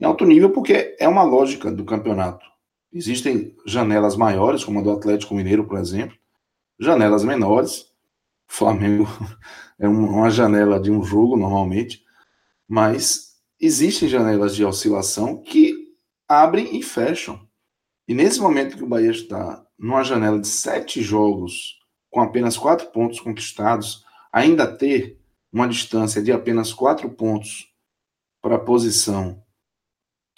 [0.00, 2.46] em alto nível, porque é uma lógica do campeonato.
[2.92, 6.16] Existem janelas maiores, como a do Atlético Mineiro, por exemplo,
[6.78, 7.82] janelas menores.
[8.48, 9.06] O Flamengo
[9.78, 12.02] é uma janela de um jogo, normalmente,
[12.66, 15.88] mas existem janelas de oscilação que
[16.26, 17.40] abrem e fecham.
[18.06, 21.78] E nesse momento que o Bahia está numa janela de sete jogos,
[22.10, 25.20] com apenas quatro pontos conquistados, ainda ter
[25.52, 27.72] uma distância de apenas quatro pontos
[28.40, 29.42] para a posição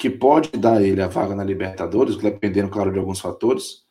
[0.00, 3.82] que pode dar a ele a vaga na Libertadores, dependendo, claro, de alguns fatores,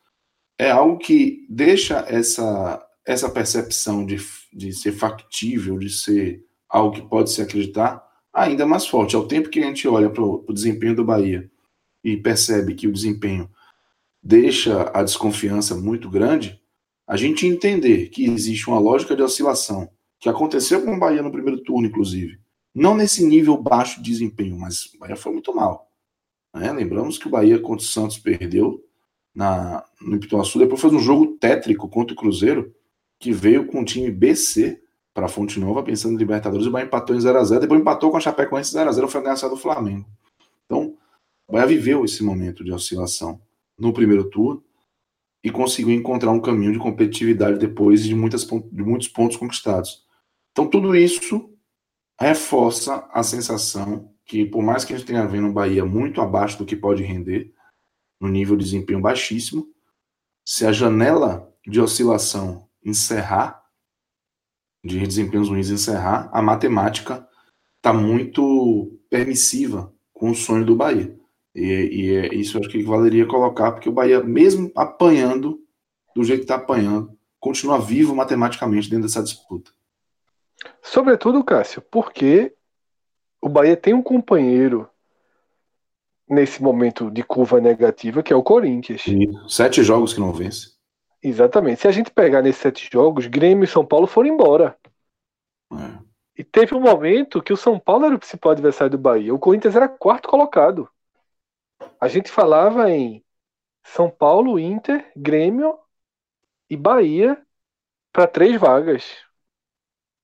[0.58, 4.18] é algo que deixa essa, essa percepção de,
[4.52, 9.16] de ser factível, de ser algo que pode se acreditar, ainda mais forte.
[9.16, 11.48] Ao tempo que a gente olha para o desempenho do Bahia
[12.04, 13.48] e percebe que o desempenho
[14.22, 16.60] deixa a desconfiança muito grande,
[17.08, 19.88] a gente entender que existe uma lógica de oscilação,
[20.20, 22.40] que aconteceu com o Bahia no primeiro turno, inclusive,
[22.74, 25.89] não nesse nível baixo de desempenho, mas o Bahia foi muito mal.
[26.54, 26.72] Né?
[26.72, 28.84] Lembramos que o Bahia contra o Santos perdeu
[29.34, 32.74] na, no Ipituaçu, depois fez um jogo tétrico contra o Cruzeiro,
[33.20, 34.82] que veio com o time BC
[35.14, 38.18] para a Fonte Nova, pensando em Libertadores, o Bahia empatou em 0x0, depois empatou com
[38.18, 40.08] a Chapecoense 0x0, foi ameaçado do Flamengo.
[40.66, 40.96] Então,
[41.48, 43.42] o Bahia viveu esse momento de oscilação
[43.78, 44.64] no primeiro turno
[45.44, 50.06] e conseguiu encontrar um caminho de competitividade depois de, muitas, de muitos pontos conquistados.
[50.52, 51.50] Então, tudo isso
[52.20, 56.60] reforça a sensação que por mais que a gente tenha vendo o Bahia muito abaixo
[56.60, 57.52] do que pode render,
[58.22, 59.68] no nível de desempenho baixíssimo,
[60.46, 63.66] se a janela de oscilação encerrar,
[64.86, 67.28] de desempenhos ruins encerrar, a matemática
[67.78, 71.18] está muito permissiva com o sonho do Bahia.
[71.56, 75.60] E, e é isso acho que valeria colocar, porque o Bahia, mesmo apanhando,
[76.16, 79.72] do jeito que está apanhando, continua vivo matematicamente dentro dessa disputa.
[80.84, 82.54] Sobretudo, Cássio, porque
[83.42, 84.90] o Bahia tem um companheiro
[86.28, 89.04] nesse momento de curva negativa, que é o Corinthians.
[89.48, 90.78] sete jogos que não vence.
[91.22, 91.82] Exatamente.
[91.82, 94.78] Se a gente pegar nesses sete jogos, Grêmio e São Paulo foram embora.
[95.74, 96.10] É.
[96.38, 99.34] E teve um momento que o São Paulo era o principal adversário do Bahia.
[99.34, 100.90] O Corinthians era quarto colocado.
[102.00, 103.24] A gente falava em
[103.84, 105.78] São Paulo, Inter, Grêmio
[106.70, 107.42] e Bahia
[108.14, 109.18] para três vagas.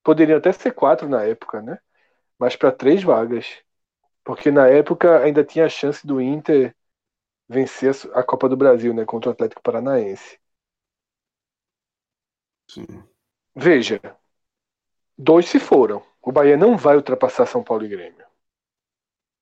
[0.03, 1.79] Poderiam até ser quatro na época, né?
[2.39, 3.61] Mas para três vagas.
[4.23, 6.75] Porque na época ainda tinha a chance do Inter
[7.47, 10.39] vencer a Copa do Brasil, né, contra o Atlético Paranaense.
[12.69, 13.03] Sim.
[13.55, 14.01] Veja,
[15.17, 16.03] dois se foram.
[16.21, 18.25] O Bahia não vai ultrapassar São Paulo e Grêmio.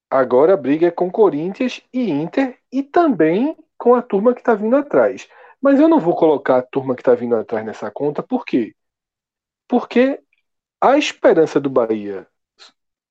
[0.10, 4.54] Agora a briga é com Corinthians e Inter e também com a turma que está
[4.54, 5.28] vindo atrás.
[5.62, 8.76] Mas eu não vou colocar a turma que está vindo atrás nessa conta, por quê?
[9.68, 10.22] Porque
[10.82, 12.28] a esperança do Bahia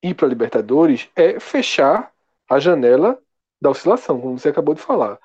[0.03, 2.11] ir para a Libertadores é fechar
[2.49, 3.19] a janela
[3.61, 5.17] da oscilação, como você acabou de falar.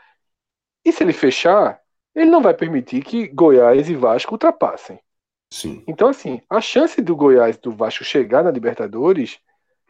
[0.84, 1.80] E se ele fechar,
[2.14, 5.00] ele não vai permitir que Goiás e Vasco ultrapassem.
[5.52, 5.82] Sim.
[5.86, 9.40] Então, assim, a chance do Goiás e do Vasco chegar na Libertadores,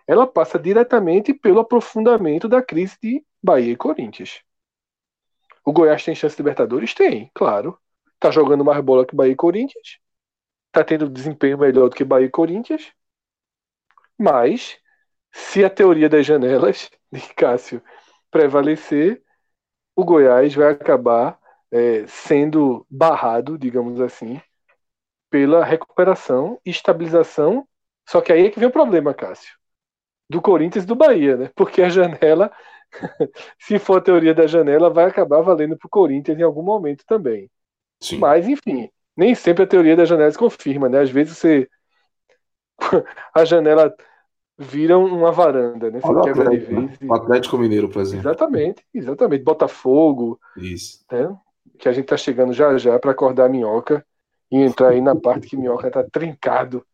[0.06, 4.42] ela passa diretamente pelo aprofundamento da crise de Bahia e Corinthians.
[5.64, 6.94] O Goiás tem chance de Libertadores?
[6.94, 7.78] Tem, claro.
[8.18, 9.98] Tá jogando mais bola que Bahia e Corinthians.
[10.72, 12.90] Tá tendo desempenho melhor do que Bahia e Corinthians.
[14.18, 14.78] Mas,
[15.32, 17.82] se a teoria das janelas de Cássio
[18.30, 19.22] prevalecer,
[19.96, 21.38] o Goiás vai acabar
[21.70, 24.40] é, sendo barrado, digamos assim,
[25.30, 27.66] pela recuperação e estabilização.
[28.08, 29.54] Só que aí é que vem o problema, Cássio,
[30.28, 31.50] do Corinthians e do Bahia, né?
[31.54, 32.50] Porque a janela
[33.58, 37.04] se for a teoria da janela, vai acabar valendo para o Corinthians em algum momento
[37.06, 37.50] também.
[38.00, 38.18] Sim.
[38.18, 41.00] Mas, enfim, nem sempre a teoria da janela se confirma, né?
[41.00, 41.68] Às vezes você.
[43.34, 43.94] a janela
[44.58, 46.00] vira uma varanda, né?
[46.00, 47.00] Você Olha quebra Atlético, de vez.
[47.00, 47.08] Né?
[47.08, 48.28] O Atlético Mineiro, por exemplo.
[48.28, 49.44] Exatamente, exatamente.
[49.44, 50.40] Botafogo.
[50.56, 51.04] Isso.
[51.10, 51.36] Né?
[51.78, 54.04] Que a gente tá chegando já já para acordar a minhoca
[54.50, 56.84] e entrar aí na parte que minhoca tá trincado.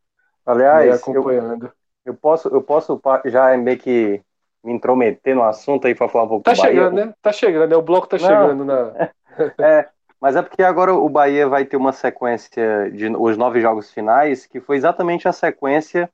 [0.45, 1.67] Aliás, né, acompanhando.
[2.05, 4.21] Eu, eu, posso, eu posso já meio que
[4.63, 7.07] me intrometer no assunto aí para falar um pouco Tá chegando, Bahia.
[7.07, 7.15] né?
[7.23, 7.77] Tá chegando, né?
[7.77, 8.27] O bloco tá Não.
[8.27, 9.11] chegando na.
[9.59, 9.89] é,
[10.21, 14.45] mas é porque agora o Bahia vai ter uma sequência de os nove jogos finais,
[14.45, 16.11] que foi exatamente a sequência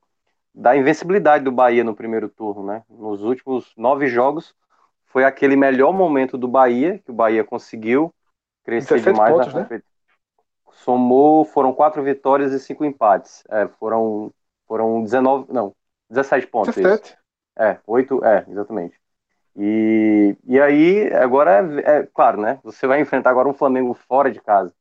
[0.55, 2.83] da invencibilidade do Bahia no primeiro turno, né?
[2.89, 4.55] Nos últimos nove jogos,
[5.07, 8.15] foi aquele melhor momento do Bahia, que o Bahia conseguiu
[8.65, 9.83] crescer demais pontos, na né?
[10.73, 13.43] Somou, foram quatro vitórias e cinco empates.
[13.51, 14.33] É, foram,
[14.67, 15.75] foram 19, não,
[16.09, 16.75] 17 pontos.
[16.75, 17.05] 17.
[17.05, 17.17] Isso.
[17.59, 18.99] É, oito, é, exatamente.
[19.57, 22.59] E, e aí, agora, é, é, claro, né?
[22.63, 24.73] Você vai enfrentar agora um Flamengo fora de casa.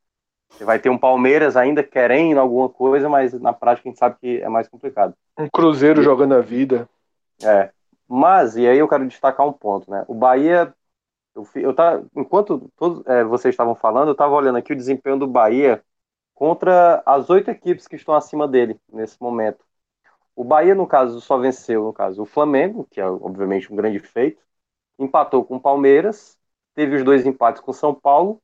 [0.61, 4.41] Vai ter um Palmeiras ainda querendo alguma coisa, mas na prática a gente sabe que
[4.41, 5.13] é mais complicado.
[5.37, 6.89] Um Cruzeiro e, jogando a vida.
[7.41, 7.71] É.
[8.07, 10.03] Mas, e aí eu quero destacar um ponto, né?
[10.07, 10.73] O Bahia,
[11.35, 15.17] eu, eu tá, enquanto todos é, vocês estavam falando, eu estava olhando aqui o desempenho
[15.17, 15.81] do Bahia
[16.33, 19.63] contra as oito equipes que estão acima dele nesse momento.
[20.35, 23.99] O Bahia, no caso, só venceu, no caso, o Flamengo, que é obviamente um grande
[23.99, 24.41] feito,
[24.97, 26.37] empatou com o Palmeiras,
[26.73, 28.41] teve os dois empates com São Paulo,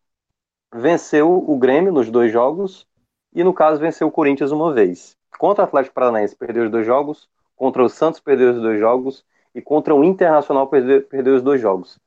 [0.76, 2.86] venceu o Grêmio nos dois jogos
[3.34, 5.16] e, no caso, venceu o Corinthians uma vez.
[5.38, 9.26] Contra o Atlético Paranaense perdeu os dois jogos, contra o Santos perdeu os dois jogos
[9.54, 11.98] e contra o Internacional perdeu, perdeu os dois jogos.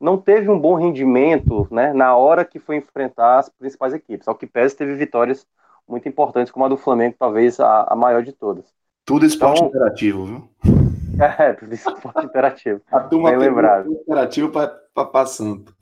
[0.00, 4.28] Não teve um bom rendimento né, na hora que foi enfrentar as principais equipes.
[4.28, 5.46] Ao que pese, teve vitórias
[5.88, 8.64] muito importantes, como a do Flamengo, talvez a, a maior de todas.
[9.04, 10.48] Tudo esporte então, interativo, viu?
[11.18, 12.82] É, tudo esporte interativo.
[12.92, 13.90] A turma Bem lembrado.
[13.90, 14.68] interativo para
[15.06, 15.75] passando.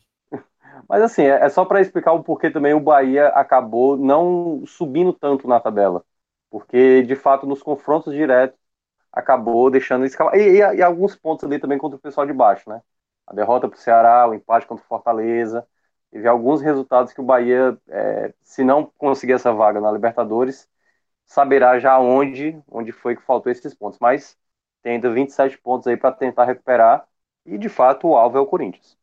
[0.88, 5.12] Mas assim, é, é só para explicar o porquê também o Bahia acabou não subindo
[5.12, 6.04] tanto na tabela.
[6.50, 8.58] Porque, de fato, nos confrontos diretos,
[9.12, 10.36] acabou deixando escapar.
[10.38, 12.82] E, e, e, alguns pontos ali também contra o pessoal de baixo, né?
[13.26, 15.66] A derrota para o Ceará, o empate contra o Fortaleza.
[16.10, 20.68] Teve alguns resultados que o Bahia, é, se não conseguir essa vaga na Libertadores,
[21.26, 23.98] saberá já onde, onde foi que faltou esses pontos.
[24.00, 24.38] Mas
[24.82, 27.06] tem ainda 27 pontos aí para tentar recuperar.
[27.46, 28.98] E, de fato, o alvo é o Corinthians.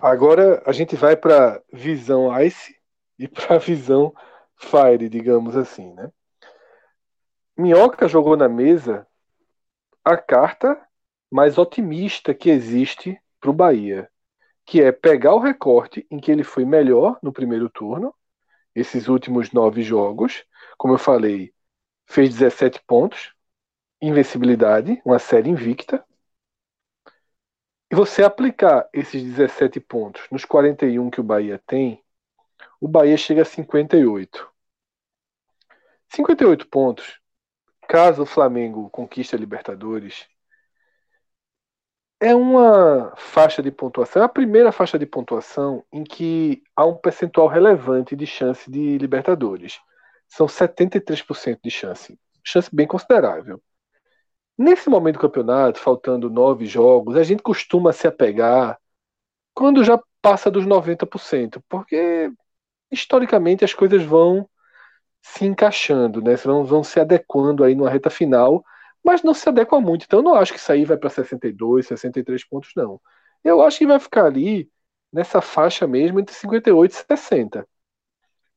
[0.00, 2.76] Agora a gente vai para visão Ice
[3.18, 4.14] e para visão
[4.56, 6.10] Fire, digamos assim, né?
[7.56, 9.06] Minhoca jogou na mesa
[10.04, 10.80] a carta
[11.30, 14.08] mais otimista que existe para o Bahia,
[14.64, 18.14] que é pegar o recorte em que ele foi melhor no primeiro turno,
[18.74, 20.44] esses últimos nove jogos,
[20.76, 21.52] como eu falei,
[22.06, 23.32] fez 17 pontos,
[24.00, 26.04] invencibilidade, uma série invicta,
[27.90, 32.02] e você aplicar esses 17 pontos nos 41 que o Bahia tem,
[32.80, 34.48] o Bahia chega a 58.
[36.08, 37.20] 58 pontos,
[37.88, 40.28] caso o Flamengo conquiste a Libertadores,
[42.20, 46.96] é uma faixa de pontuação, é a primeira faixa de pontuação em que há um
[46.96, 49.80] percentual relevante de chance de Libertadores.
[50.28, 52.18] São 73% de chance.
[52.44, 53.62] Chance bem considerável.
[54.58, 58.78] Nesse momento do campeonato, faltando nove jogos, a gente costuma se apegar
[59.54, 62.30] quando já passa dos 90%, porque
[62.90, 64.48] historicamente as coisas vão
[65.22, 66.36] se encaixando, né?
[66.36, 68.64] Vão, vão se adequando aí numa reta final,
[69.04, 70.04] mas não se adequa muito.
[70.04, 73.00] Então eu não acho que isso aí vai para 62, 63 pontos, não.
[73.44, 74.70] Eu acho que vai ficar ali
[75.12, 77.68] nessa faixa mesmo entre 58 e 60,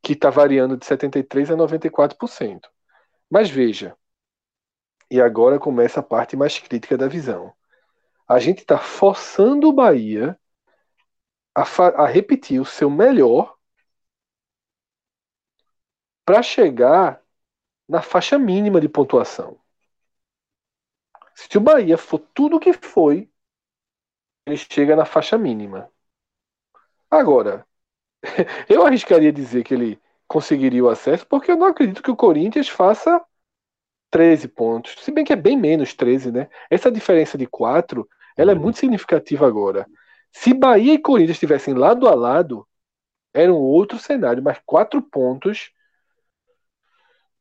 [0.02, 2.70] que está variando de 73 a 94%.
[3.30, 3.96] Mas veja,
[5.12, 7.54] e agora começa a parte mais crítica da visão.
[8.26, 10.40] A gente está forçando o Bahia
[11.54, 13.58] a, a repetir o seu melhor
[16.24, 17.22] para chegar
[17.90, 19.60] na faixa mínima de pontuação.
[21.36, 23.30] Se o Bahia for tudo o que foi,
[24.46, 25.92] ele chega na faixa mínima.
[27.10, 27.68] Agora,
[28.70, 32.70] eu arriscaria dizer que ele conseguiria o acesso, porque eu não acredito que o Corinthians
[32.70, 33.22] faça
[34.12, 34.96] 13 pontos.
[35.00, 36.50] Se bem que é bem menos 13, né?
[36.70, 38.08] Essa diferença de 4,
[38.38, 38.62] ela é uhum.
[38.62, 39.88] muito significativa agora.
[40.32, 42.68] Se Bahia e Corinthians estivessem lado a lado,
[43.34, 45.72] era um outro cenário, mas quatro pontos,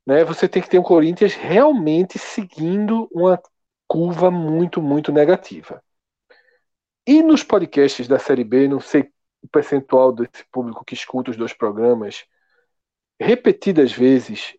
[0.07, 0.25] né?
[0.25, 3.41] Você tem que ter um Corinthians realmente seguindo uma
[3.87, 5.83] curva muito, muito negativa.
[7.07, 9.11] E nos podcasts da Série B, não sei
[9.43, 12.25] o percentual desse público que escuta os dois programas,
[13.19, 14.55] repetidas vezes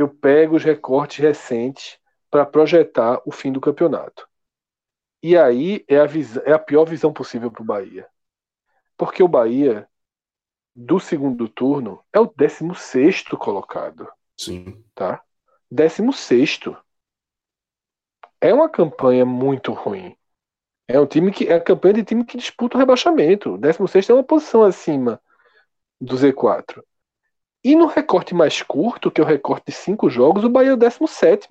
[0.00, 1.98] eu pego os recortes recentes
[2.30, 4.26] para projetar o fim do campeonato.
[5.22, 6.06] E aí é a,
[6.46, 8.08] é a pior visão possível para o Bahia.
[8.96, 9.86] Porque o Bahia,
[10.74, 14.08] do segundo turno, é o 16 colocado.
[14.38, 14.82] Sim.
[14.94, 15.22] Tá?
[15.70, 16.60] 16.
[18.40, 20.16] É uma campanha muito ruim.
[20.88, 23.54] É um time que é a campanha de time que disputa o rebaixamento.
[23.54, 25.20] O 16 é uma posição acima
[26.00, 26.82] do Z4.
[27.62, 30.74] E no recorte mais curto, que é o recorte de cinco jogos, o Bahia é
[30.74, 31.48] o 17.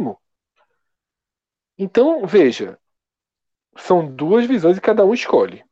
[1.78, 2.80] Então, veja,
[3.78, 5.64] são duas visões e cada um escolhe.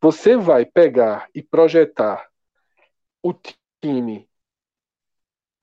[0.00, 2.28] Você vai pegar e projetar
[3.22, 3.34] o
[3.80, 4.28] time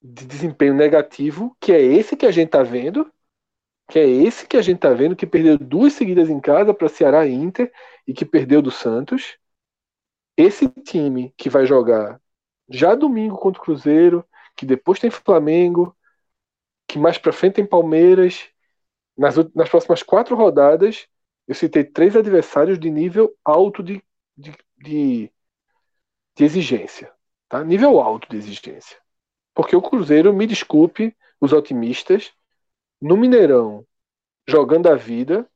[0.01, 3.12] de desempenho negativo, que é esse que a gente está vendo,
[3.89, 6.89] que é esse que a gente está vendo, que perdeu duas seguidas em casa para
[6.89, 7.72] Ceará e Inter
[8.08, 9.38] e que perdeu do Santos.
[10.38, 12.22] Esse time que vai jogar
[12.70, 15.95] já domingo contra o Cruzeiro, que depois tem Flamengo,
[16.88, 18.47] que mais para frente tem Palmeiras.
[19.18, 21.07] Nas, nas próximas quatro rodadas,
[21.47, 24.03] eu citei três adversários de nível alto de,
[24.38, 25.32] de, de,
[26.36, 27.13] de exigência.
[27.47, 27.63] Tá?
[27.63, 28.97] Nível alto de exigência.
[29.53, 32.34] Porque o Cruzeiro, me desculpe, os otimistas,
[33.01, 33.86] no Mineirão,
[34.47, 35.49] jogando a vida,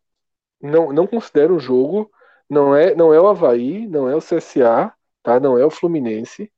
[0.62, 2.12] não, não considero um jogo,
[2.50, 4.94] não é, não é o Havaí, não é o CSA,
[5.24, 5.40] tá?
[5.40, 6.52] não é o Fluminense,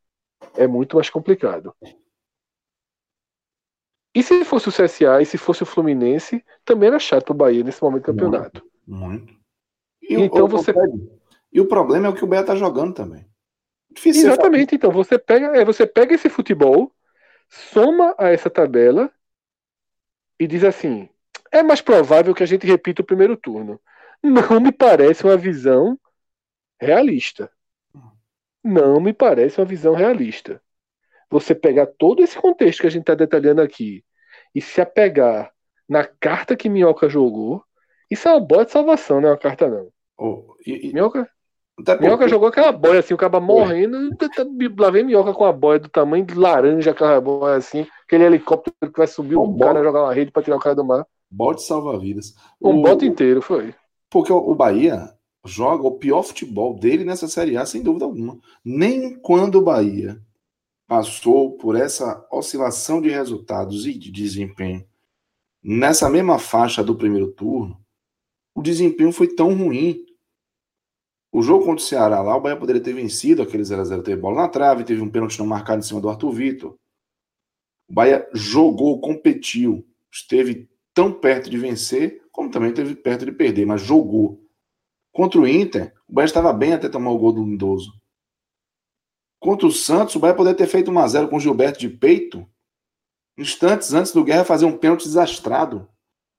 [0.55, 1.75] é muito mais complicado.
[4.13, 7.63] E se fosse o CSA e se fosse o Fluminense, também era chato o Bahia
[7.63, 8.65] nesse momento do campeonato.
[8.85, 9.33] Muito.
[10.01, 10.73] E então o, você.
[11.51, 13.25] E o problema é o que o Bahia tá jogando também.
[13.89, 16.93] Difícil Exatamente, então você pega, é, você pega esse futebol,
[17.49, 19.11] soma a essa tabela
[20.39, 21.09] e diz assim:
[21.51, 23.79] é mais provável que a gente repita o primeiro turno.
[24.23, 25.99] Não me parece uma visão
[26.79, 27.51] realista.
[28.63, 30.61] Não me parece uma visão realista.
[31.29, 34.03] Você pegar todo esse contexto que a gente está detalhando aqui
[34.53, 35.51] e se apegar
[35.87, 37.63] na carta que Minhoca jogou,
[38.09, 39.87] isso é uma boa de salvação, não é uma carta, não.
[40.17, 40.93] Oh, e, e...
[40.93, 41.27] Minhoca,
[41.99, 44.45] Minhoca jogou aquela boia assim, o cara morrendo, tá, tá,
[44.77, 48.91] lá vem Minhoca com a boia do tamanho de laranja, aquela boia assim, aquele helicóptero
[48.91, 51.05] que vai subir o cara jogar uma rede para tirar o cara do mar.
[51.29, 52.35] Bote salva-vidas.
[52.61, 52.81] Um o...
[52.81, 53.73] bote inteiro, foi.
[54.09, 55.09] Porque o Bahia,
[55.45, 58.39] joga o pior futebol dele nessa Série A, sem dúvida alguma.
[58.63, 60.21] Nem quando o Bahia
[60.87, 64.85] passou por essa oscilação de resultados e de desempenho
[65.63, 67.79] nessa mesma faixa do primeiro turno,
[68.55, 70.05] o desempenho foi tão ruim.
[71.31, 74.41] O jogo contra o Ceará lá, o Bahia poderia ter vencido aquele 0x0, teve bola
[74.41, 76.75] na trave, teve um pênalti não marcado em cima do Arthur Vitor.
[77.89, 83.65] O Bahia jogou, competiu, esteve tão perto de vencer, como também esteve perto de perder,
[83.65, 84.40] mas jogou.
[85.11, 87.93] Contra o Inter, o Bahia estava bem até tomar o gol do Lindoso.
[89.39, 92.47] Contra o Santos, o Bahia poderia ter feito 1x0 com o Gilberto de peito,
[93.37, 95.89] instantes antes do Guerra fazer um pênalti desastrado,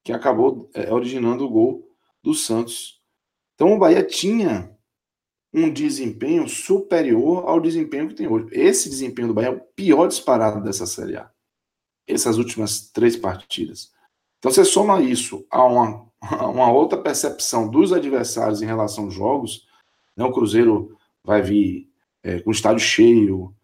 [0.05, 1.89] que acabou é, originando o gol
[2.23, 3.01] do Santos.
[3.55, 4.75] Então o Bahia tinha
[5.53, 8.49] um desempenho superior ao desempenho que tem hoje.
[8.53, 11.31] Esse desempenho do Bahia é o pior disparado dessa Série A.
[12.07, 13.93] Essas últimas três partidas.
[14.39, 16.11] Então você soma isso a uma
[16.53, 19.67] uma outra percepção dos adversários em relação aos jogos.
[20.17, 20.25] Né?
[20.25, 21.89] O Cruzeiro vai vir
[22.23, 23.55] é, com o estádio cheio,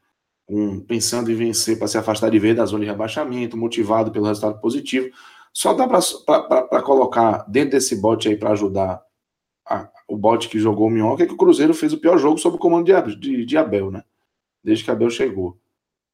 [0.86, 4.60] pensando em vencer para se afastar de vez da zona de rebaixamento, motivado pelo resultado
[4.60, 5.10] positivo.
[5.52, 9.02] Só dá para colocar dentro desse bote aí para ajudar
[9.66, 12.38] a, o bote que jogou o Minhoca, é que o Cruzeiro fez o pior jogo
[12.38, 14.02] sob o comando de, de, de Abel, né?
[14.64, 15.58] Desde que Abel chegou.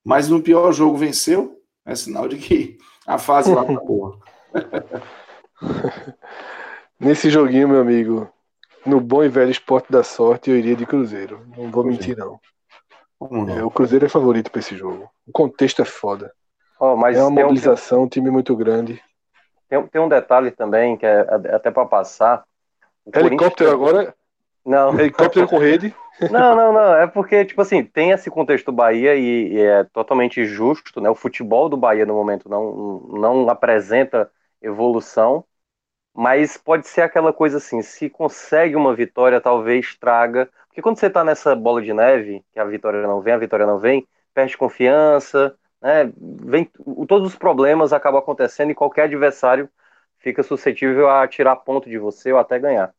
[0.04, 4.18] Mas no pior jogo venceu, é sinal de que a fase lá tá boa.
[6.98, 8.30] Nesse joguinho, meu amigo,
[8.86, 11.46] no bom e velho esporte da sorte, eu iria de Cruzeiro.
[11.56, 12.38] Não vou mentir, não.
[13.56, 15.08] É, o Cruzeiro é favorito para esse jogo.
[15.26, 16.32] O contexto é foda.
[16.78, 18.02] Oh, é uma mobilização, um...
[18.04, 19.02] um time muito grande.
[19.68, 21.20] Tem, tem um detalhe também, que é
[21.52, 22.44] até para passar.
[23.14, 24.14] Helicóptero agora?
[24.64, 24.98] Não.
[24.98, 25.94] Helicóptero com rede?
[26.30, 26.94] Não, não, não.
[26.94, 31.10] É porque, tipo assim, tem esse contexto do Bahia e, e, é totalmente justo, né?
[31.10, 34.30] O futebol do Bahia no momento não, não apresenta
[34.64, 35.44] evolução,
[36.14, 40.48] mas pode ser aquela coisa assim, se consegue uma vitória, talvez traga.
[40.68, 43.66] Porque quando você está nessa bola de neve, que a vitória não vem, a vitória
[43.66, 46.12] não vem, perde confiança, né?
[46.16, 46.64] Vem,
[47.06, 49.68] todos os problemas acabam acontecendo e qualquer adversário
[50.18, 52.94] fica suscetível a tirar ponto de você ou até ganhar.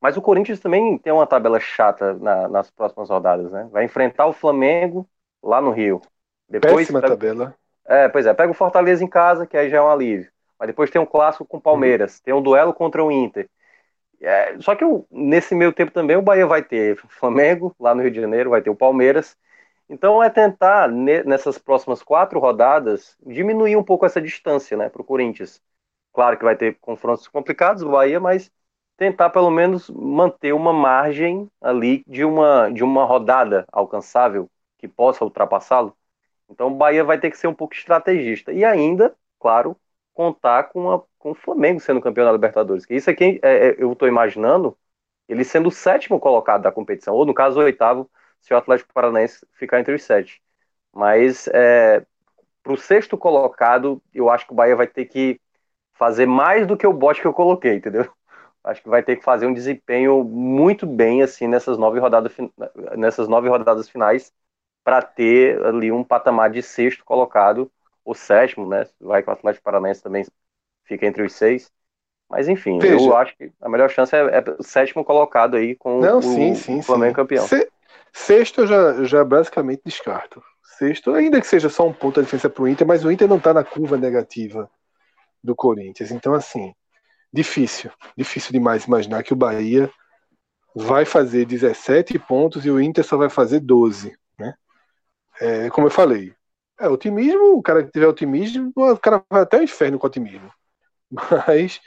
[0.00, 3.68] Mas o Corinthians também tem uma tabela chata na, nas próximas rodadas, né?
[3.70, 5.08] Vai enfrentar o Flamengo
[5.42, 6.00] lá no Rio.
[6.48, 7.14] Depois Péssima pega...
[7.14, 7.54] tabela.
[7.86, 10.30] É, pois é, pega o Fortaleza em casa, que aí já é um alívio.
[10.58, 13.48] Mas depois tem um clássico com o Palmeiras, tem um duelo contra o Inter.
[14.20, 18.10] É, só que nesse meio tempo também o Bahia vai ter Flamengo, lá no Rio
[18.10, 19.36] de Janeiro, vai ter o Palmeiras.
[19.88, 25.04] Então é tentar, nessas próximas quatro rodadas, diminuir um pouco essa distância né, para o
[25.04, 25.62] Corinthians.
[26.12, 28.50] Claro que vai ter confrontos complicados, o Bahia, mas
[28.96, 35.24] tentar pelo menos manter uma margem ali de uma, de uma rodada alcançável que possa
[35.24, 35.96] ultrapassá-lo.
[36.48, 38.52] Então o Bahia vai ter que ser um pouco estrategista.
[38.52, 39.76] E ainda, claro,
[40.16, 42.86] contar com, a, com o Flamengo sendo campeão da Libertadores.
[42.86, 44.76] Que isso aqui é, é, eu estou imaginando
[45.28, 48.10] ele sendo o sétimo colocado da competição, ou no caso o oitavo,
[48.40, 50.42] se o Atlético Paranaense ficar entre os sete.
[50.92, 52.04] Mas é,
[52.62, 55.40] para o sexto colocado, eu acho que o Bahia vai ter que
[55.94, 58.10] fazer mais do que o bote que eu coloquei, entendeu?
[58.64, 62.32] Acho que vai ter que fazer um desempenho muito bem assim nessas nove rodadas,
[62.96, 64.32] nessas nove rodadas finais
[64.84, 67.70] para ter ali um patamar de sexto colocado,
[68.06, 68.86] ou sétimo, né?
[69.00, 70.24] Vai que o Atlético Paranaense também
[70.84, 71.70] fica entre os seis.
[72.30, 72.94] Mas enfim, Veja.
[72.94, 76.22] eu acho que a melhor chance é, é o sétimo colocado aí com Não, o,
[76.22, 77.16] sim, sim, o Flamengo sim.
[77.16, 77.46] campeão.
[77.46, 77.68] Se,
[78.12, 80.42] sexto eu já, já basicamente descarto.
[80.78, 83.28] Sexto, ainda que seja só um ponto a diferença para o Inter, mas o Inter
[83.28, 84.70] não está na curva negativa
[85.42, 86.10] do Corinthians.
[86.10, 86.74] Então, assim,
[87.32, 89.90] difícil, difícil demais imaginar que o Bahia
[90.74, 94.54] vai fazer 17 pontos e o Inter só vai fazer 12, né?
[95.40, 96.34] É, como eu falei,
[96.78, 100.52] é otimismo, o cara que tiver otimismo, o cara vai até o inferno com otimismo.
[101.10, 101.80] Mas,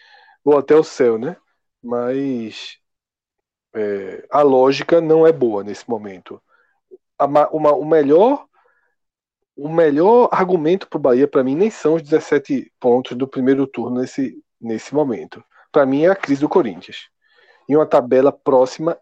[0.43, 1.37] ou até o céu, né?
[1.81, 2.77] Mas
[3.73, 6.41] é, a lógica não é boa nesse momento.
[7.17, 8.47] A, uma, o melhor
[9.59, 13.67] o melhor argumento para o Bahia, para mim, nem são os 17 pontos do primeiro
[13.67, 15.43] turno nesse, nesse momento.
[15.69, 17.09] Para mim, é a crise do Corinthians.
[17.67, 18.97] E uma tabela próxima,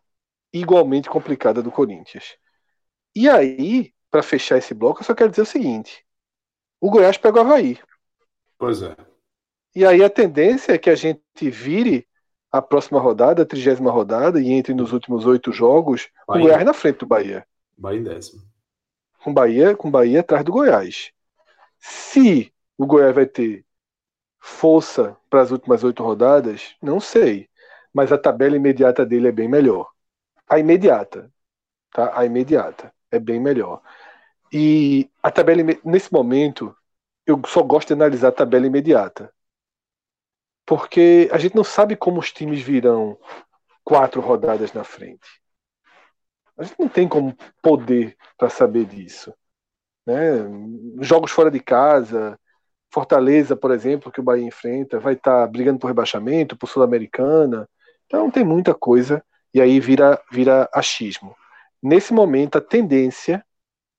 [0.52, 2.36] igualmente complicada do Corinthians.
[3.16, 6.06] E aí, para fechar esse bloco, eu só quero dizer o seguinte:
[6.80, 7.80] o Goiás pega o Havaí.
[8.58, 8.96] Pois é.
[9.76, 12.08] E aí a tendência é que a gente vire
[12.52, 16.44] a próxima rodada, a trigésima rodada, e entre nos últimos oito jogos, Bahia.
[16.44, 17.46] o Goiás na frente do Bahia.
[17.78, 18.48] Bahia em décimo
[19.28, 21.12] com Bahia, com Bahia atrás do Goiás.
[21.80, 23.66] Se o Goiás vai ter
[24.40, 27.50] força para as últimas oito rodadas, não sei.
[27.94, 29.92] Mas a tabela imediata dele é bem melhor.
[30.48, 31.30] A imediata,
[31.92, 32.18] tá?
[32.18, 33.82] A imediata é bem melhor.
[34.52, 36.76] E a tabela nesse momento
[37.26, 39.34] eu só gosto de analisar a tabela imediata.
[40.66, 43.18] Porque a gente não sabe como os times virão
[43.84, 45.28] quatro rodadas na frente.
[46.58, 49.34] A gente não tem como poder para saber disso.
[50.06, 50.16] Né?
[51.02, 52.40] Jogos fora de casa,
[52.92, 57.70] Fortaleza, por exemplo, que o Bahia enfrenta, vai estar tá brigando por rebaixamento, por Sul-Americana.
[58.06, 61.36] Então tem muita coisa e aí vira, vira achismo.
[61.82, 63.46] Nesse momento, a tendência,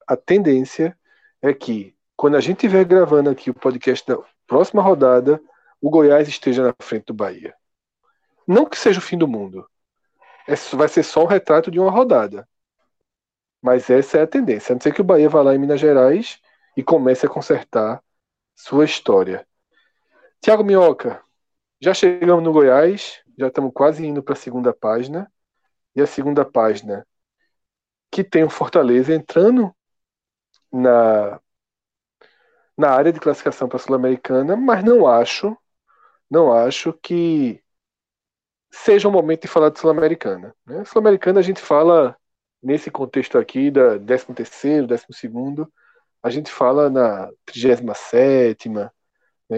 [0.07, 0.99] a tendência
[1.41, 5.41] é que quando a gente estiver gravando aqui o podcast da próxima rodada,
[5.81, 7.55] o Goiás esteja na frente do Bahia.
[8.47, 9.69] Não que seja o fim do mundo,
[10.73, 12.49] vai ser só um retrato de uma rodada.
[13.63, 14.73] Mas essa é a tendência.
[14.73, 16.41] A não ser que o Bahia vá lá em Minas Gerais
[16.77, 18.03] e comece a consertar
[18.55, 19.47] sua história.
[20.41, 21.23] Tiago Minhoca,
[21.81, 25.31] já chegamos no Goiás, já estamos quase indo para a segunda página.
[25.95, 27.07] E a segunda página,
[28.11, 29.75] que tem o Fortaleza entrando
[30.73, 31.41] na,
[32.77, 35.57] na área de classificação para a Sul-Americana, mas não acho,
[36.31, 37.63] não acho que
[38.71, 40.55] seja o momento de falar de Sul-Americana.
[40.67, 40.85] Né?
[40.85, 42.17] Sul-Americana a gente fala,
[42.63, 45.73] nesse contexto aqui, da 13 terceiro, 12 segundo,
[46.23, 48.91] a gente fala na 37 né,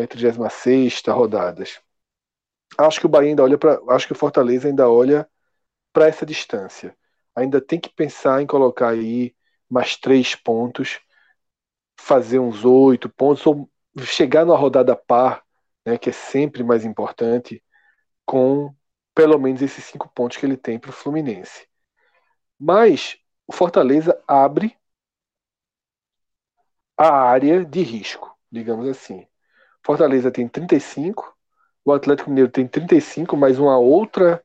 [0.07, 1.81] 36 rodadas.
[2.79, 5.29] Acho que o Bahia ainda olha para, acho que o Fortaleza ainda olha
[5.93, 6.97] para essa distância.
[7.35, 9.35] Ainda tem que pensar em colocar aí
[9.69, 11.01] mais três pontos,
[11.99, 13.71] fazer uns oito pontos ou
[14.01, 15.45] chegar numa rodada par,
[15.85, 17.63] né, que é sempre mais importante,
[18.27, 18.75] com
[19.15, 21.69] pelo menos esses cinco pontos que ele tem para o Fluminense.
[22.59, 24.77] Mas o Fortaleza abre
[26.97, 29.27] a área de risco, digamos assim.
[29.85, 31.37] Fortaleza tem 35,
[31.85, 34.45] o Atlético Mineiro tem 35, mais uma outra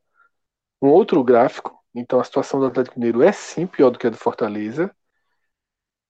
[0.82, 1.78] um outro gráfico.
[1.96, 4.94] Então a situação do Atlético Mineiro é sim pior do que a do Fortaleza.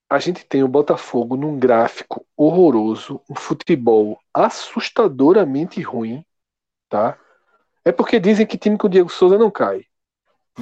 [0.08, 6.24] A gente tem o Botafogo num gráfico horroroso, um futebol assustadoramente ruim,
[6.88, 7.18] tá?
[7.84, 9.84] É porque dizem que time com o Diego Souza não cai.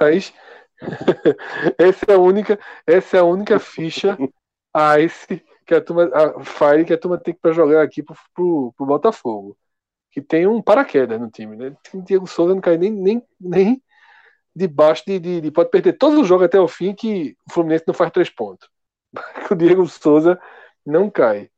[0.00, 0.32] Mas
[1.78, 4.16] essa é a única, essa é a única ficha
[4.72, 8.16] a esse que a turma, a Fire que a turma tem para jogar aqui pro,
[8.34, 9.56] pro, pro, Botafogo.
[10.10, 11.76] Que tem um paraquedas no time, né?
[11.92, 13.82] O Diego Souza não cai nem, nem, nem
[14.58, 17.84] debaixo de, de, de, Pode perder todos os jogos até o fim que o Fluminense
[17.86, 18.68] não faz três pontos.
[19.50, 20.38] o Diego Souza
[20.84, 21.50] não cai.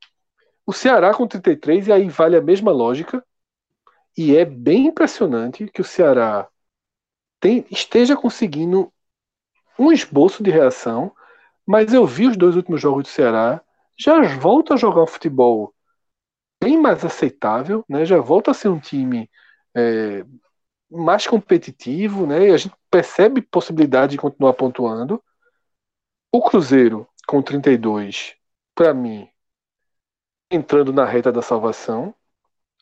[0.65, 3.25] O Ceará com 33, e aí vale a mesma lógica.
[4.17, 6.47] E é bem impressionante que o Ceará
[7.39, 8.91] tem, esteja conseguindo
[9.79, 11.11] um esboço de reação,
[11.65, 13.61] mas eu vi os dois últimos jogos do Ceará,
[13.97, 15.73] já volta a jogar um futebol
[16.61, 18.05] bem mais aceitável, né?
[18.05, 19.29] já volta a ser um time
[19.75, 20.23] é,
[20.91, 22.49] mais competitivo, né?
[22.49, 25.23] E a gente percebe possibilidade de continuar pontuando.
[26.31, 28.35] O Cruzeiro com 32,
[28.75, 29.29] para mim,
[30.49, 32.13] entrando na reta da salvação.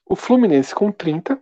[0.06, 1.40] O Fluminense com 30,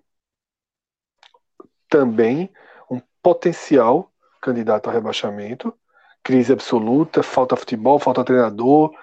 [1.89, 2.51] também
[2.91, 4.11] um potencial
[4.41, 5.73] candidato ao rebaixamento.
[6.21, 8.93] Crise absoluta, falta futebol, falta treinador,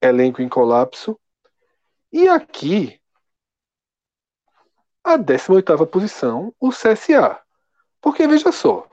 [0.00, 1.20] elenco em colapso.
[2.10, 2.98] E aqui,
[5.06, 7.40] a 18 posição, o CSA.
[8.00, 8.88] Porque veja só,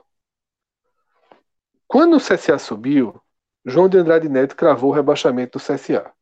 [1.88, 3.20] quando o CSA subiu,
[3.66, 6.14] João de Andrade Neto cravou o rebaixamento do CSA.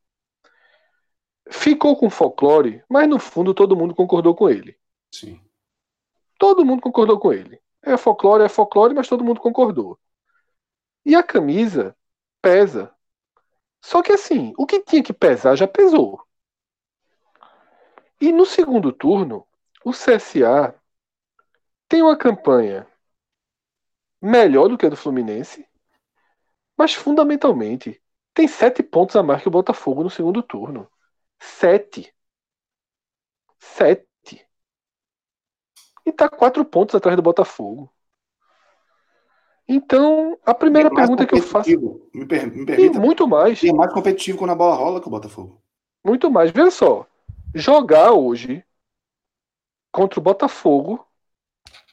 [1.49, 4.79] Ficou com folclore, mas no fundo todo mundo concordou com ele.
[5.13, 5.41] Sim.
[6.39, 7.61] Todo mundo concordou com ele.
[7.81, 9.99] É folclore, é folclore, mas todo mundo concordou.
[11.05, 11.93] E a camisa
[12.41, 12.95] pesa.
[13.81, 16.25] Só que assim, o que tinha que pesar já pesou.
[18.21, 19.45] E no segundo turno,
[19.83, 20.75] o CSA
[21.87, 22.87] tem uma campanha
[24.21, 25.67] melhor do que a do Fluminense,
[26.77, 28.01] mas fundamentalmente
[28.33, 30.89] tem sete pontos a mais que o Botafogo no segundo turno.
[31.39, 32.13] Sete.
[33.59, 34.07] Sete.
[36.05, 37.91] E tá quatro pontos atrás do Botafogo.
[39.67, 41.69] Então, a primeira é pergunta que eu faço.
[42.13, 42.99] Me, per me permita.
[42.99, 43.63] muito mais.
[43.63, 45.61] é mais competitivo quando a bola rola que o Botafogo.
[46.03, 46.51] Muito mais.
[46.51, 47.07] Veja só.
[47.53, 48.65] Jogar hoje
[49.91, 51.05] contra o Botafogo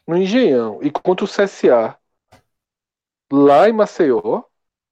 [0.07, 1.99] no Engenhão e contra o CSA
[3.31, 4.43] lá em Maceió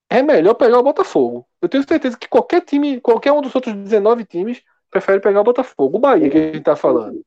[0.08, 1.46] é melhor pegar o Botafogo.
[1.60, 5.44] Eu tenho certeza que qualquer time, qualquer um dos outros 19 times, prefere pegar o
[5.44, 5.96] Botafogo.
[5.96, 7.24] O Bahia que a gente tá falando.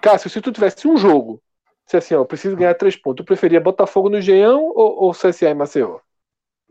[0.00, 1.42] Cássio, se tu tivesse um jogo,
[1.86, 5.50] se assim, ó, preciso ganhar três pontos, tu preferia Botafogo no Engenhão ou, ou CSA
[5.50, 5.98] em Maceió?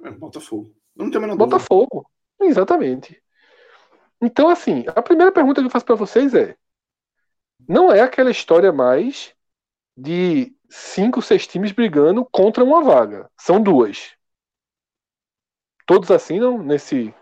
[0.04, 0.72] É, Botafogo.
[0.96, 2.10] Não tem a menor Botafogo.
[2.40, 3.22] Exatamente.
[4.22, 6.56] Então, assim, a primeira pergunta que eu faço para vocês é:
[7.68, 9.34] não é aquela história mais
[9.96, 13.30] de cinco, seis times brigando contra uma vaga.
[13.40, 14.16] São duas.
[15.86, 17.14] Todos assinam nesse.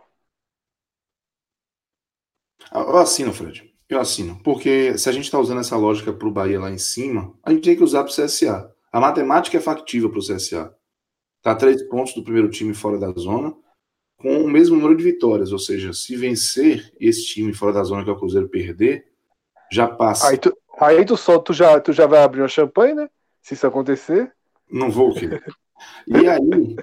[2.74, 3.74] Eu assino, Fred.
[3.88, 4.42] Eu assino.
[4.44, 7.52] Porque se a gente está usando essa lógica para o Bahia lá em cima, a
[7.52, 8.74] gente tem que usar para o CSA.
[8.92, 10.76] A matemática é factível para o CSA.
[11.38, 13.56] Está três pontos do primeiro time fora da zona,
[14.18, 15.52] com o mesmo número de vitórias.
[15.52, 19.06] Ou seja, se vencer esse time fora da zona que é o Cruzeiro perder,
[19.72, 20.30] já passa.
[20.30, 23.09] Aí tu, aí tu só tu já, tu já vai abrir uma champanhe, né?
[23.41, 24.32] Se isso acontecer.
[24.72, 25.43] Não vou, querido.
[26.07, 26.76] E aí,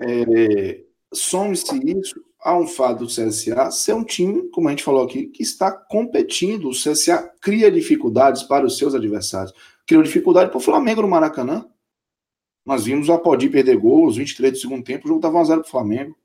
[0.00, 0.80] é,
[1.12, 5.26] some-se isso a um fato do CSA ser um time, como a gente falou aqui,
[5.26, 6.68] que está competindo.
[6.68, 9.54] O CSA cria dificuldades para os seus adversários.
[9.86, 11.66] Criou dificuldade para o Flamengo no Maracanã.
[12.64, 15.68] Nós vimos o Apodi perder gols, 23 do segundo tempo, o jogo estava 1x0 para
[15.68, 16.16] o Flamengo.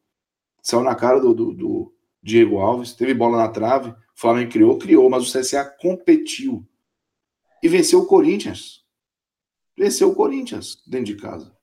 [0.61, 4.78] Saiu na cara do, do, do, Diego Alves, teve bola na trave, o Flamengo criou,
[4.78, 6.68] criou, mas o CSA competiu.
[7.61, 8.84] E venceu o Corinthians.
[9.78, 11.57] Venceu o Corinthians dentro de casa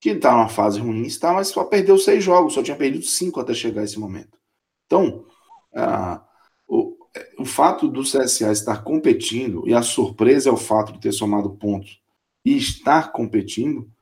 [0.00, 3.38] que está numa fase ruim, está, mas só perdeu seis jogos, só tinha perdido cinco
[3.38, 4.38] até chegar esse momento.
[4.86, 5.26] Então,
[5.74, 6.24] ah,
[6.66, 6.96] o,
[7.38, 11.50] o fato do CSA estar competindo, e a surpresa é o fato de ter somado
[11.50, 12.00] pontos
[12.42, 13.92] e estar competindo,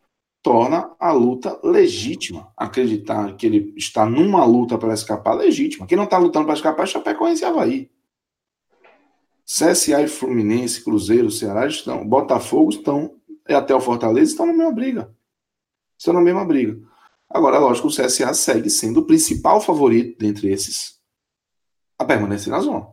[0.48, 2.52] torna a luta legítima.
[2.56, 5.86] Acreditar que ele está numa luta para escapar, legítima.
[5.86, 7.90] Quem não está lutando para escapar é Chapecoense e Havaí.
[9.44, 13.14] CSA e Fluminense, Cruzeiro, Ceará estão, Botafogo estão,
[13.48, 15.18] e até o Fortaleza estão na mesma briga
[15.98, 16.80] estão na mesma briga.
[17.28, 20.98] Agora, lógico, o CSA segue sendo o principal favorito dentre esses
[21.98, 22.86] a permanecer na zona.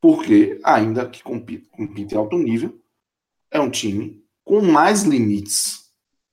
[0.00, 2.78] Porque, ainda que compite, compite em alto nível,
[3.50, 5.87] é um time com mais limites.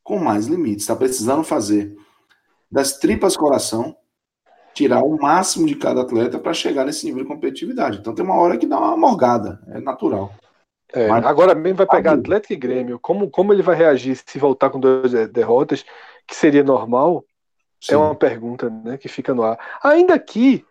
[0.05, 0.83] Com mais limites.
[0.83, 1.93] Está precisando fazer
[2.71, 3.93] das tripas coração,
[4.73, 7.97] tirar o máximo de cada atleta para chegar nesse nível de competitividade.
[7.97, 10.33] Então tem uma hora que dá uma morgada, é natural.
[10.93, 12.99] É, Mas, agora mesmo vai pegar Atlético e Grêmio.
[12.99, 15.83] Como, como ele vai reagir se voltar com duas derrotas,
[16.25, 17.25] que seria normal?
[17.83, 17.93] É Sim.
[17.95, 19.59] É uma pergunta né, que fica no ar.
[19.83, 20.65] Ainda que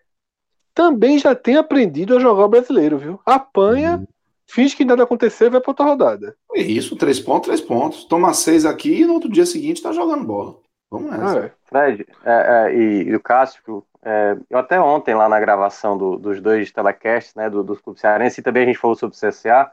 [0.75, 3.21] também já tem aprendido a jogar o brasileiro, viu?
[3.25, 4.07] Apanha, uhum.
[4.47, 6.37] Finge que nada aconteceu e vai para outra rodada.
[6.55, 8.05] Isso, três pontos, três pontos.
[8.05, 10.57] Toma seis aqui e no outro dia seguinte tá jogando bola.
[10.91, 11.41] Vamos nessa.
[11.41, 11.53] Ah, é.
[11.65, 16.17] Fred, é, é, e, e, o Cássio, é, eu até ontem lá na gravação do,
[16.19, 19.19] dos dois telecasts, né, do, dos clubes cearenses, e também a gente falou sobre o
[19.19, 19.73] CSA,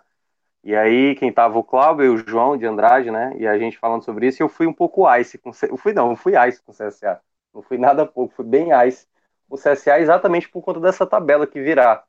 [0.63, 3.33] e aí, quem tava o Cláudio e o João de Andrade, né?
[3.37, 6.11] E a gente falando sobre isso, eu fui um pouco ice com eu fui não,
[6.11, 7.19] eu fui ice com o CSA.
[7.53, 9.07] Não fui nada pouco, fui bem ice
[9.51, 12.03] o CSA exatamente por conta dessa tabela que virá.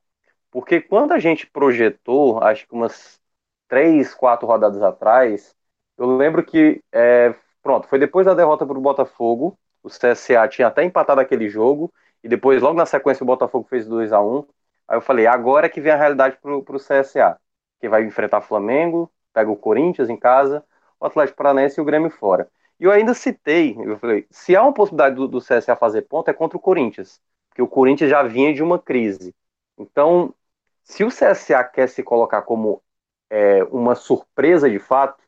[0.52, 3.20] Porque quando a gente projetou, acho que umas
[3.68, 5.56] três, quatro rodadas atrás,
[5.98, 10.68] eu lembro que, é, pronto, foi depois da derrota para o Botafogo, o CSA tinha
[10.68, 11.92] até empatado aquele jogo,
[12.24, 14.46] e depois, logo na sequência, o Botafogo fez 2 a 1
[14.88, 17.38] Aí eu falei, agora que vem a realidade para o CSA
[17.80, 20.64] que vai enfrentar Flamengo, pega o Corinthians em casa,
[21.00, 22.48] o Atlético Paranaense e o Grêmio fora.
[22.78, 26.28] E eu ainda citei, eu falei, se há uma possibilidade do, do CSA fazer ponto
[26.30, 29.34] é contra o Corinthians, porque o Corinthians já vinha de uma crise.
[29.78, 30.34] Então,
[30.82, 32.82] se o CSA quer se colocar como
[33.30, 35.22] é, uma surpresa de fato,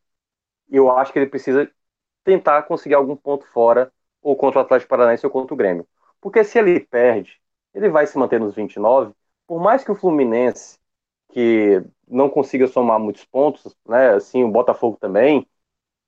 [0.71, 1.71] eu acho que ele precisa
[2.25, 3.93] tentar conseguir algum ponto fora,
[4.23, 5.87] ou contra o Atlético Paranaense ou contra o Grêmio.
[6.21, 7.41] Porque se ele perde,
[7.75, 9.13] ele vai se manter nos 29,
[9.47, 10.79] por mais que o Fluminense,
[11.31, 15.47] que não consiga somar muitos pontos, né, assim, o Botafogo também,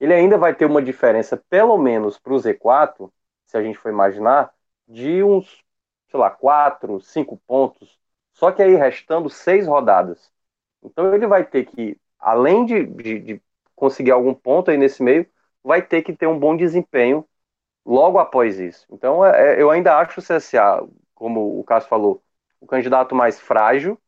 [0.01, 3.13] ele ainda vai ter uma diferença, pelo menos para o Z4,
[3.47, 4.53] se a gente for imaginar,
[4.89, 5.65] de uns,
[6.09, 7.99] sei lá, 4, 5 pontos,
[8.37, 10.31] só que aí restando seis rodadas.
[10.85, 13.43] Então ele vai ter que, além de, de, de
[13.75, 15.27] conseguir algum ponto aí nesse meio,
[15.65, 17.27] vai ter que ter um bom desempenho
[17.85, 18.87] logo após isso.
[18.91, 22.23] Então é, é eu ainda acho o CSA, como o Cássio falou,
[22.61, 23.99] o candidato mais frágil.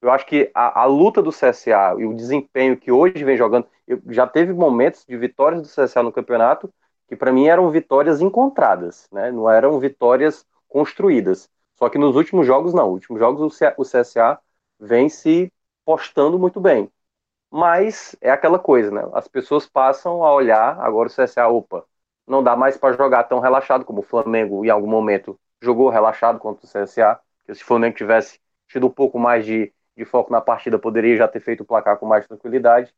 [0.00, 3.66] Eu acho que a, a, luta do CSA e o desempenho que hoje vem jogando,
[3.88, 6.72] eu, já teve momentos de vitórias do CSA no campeonato
[7.08, 9.32] que para mim eram vitórias encontradas, né?
[9.32, 11.50] não eram vitórias construídas.
[11.76, 12.86] Só que nos últimos jogos, não.
[12.86, 13.40] Nos últimos jogos,
[13.76, 14.38] o CSA
[14.78, 15.52] vem se
[15.84, 16.90] postando muito bem.
[17.50, 19.02] Mas é aquela coisa, né?
[19.14, 21.84] As pessoas passam a olhar agora o CSA, opa,
[22.26, 26.38] não dá mais para jogar tão relaxado como o Flamengo em algum momento jogou relaxado
[26.38, 27.20] contra o CSA.
[27.46, 31.16] Que se o Flamengo tivesse tido um pouco mais de, de foco na partida, poderia
[31.16, 32.92] já ter feito o placar com mais tranquilidade.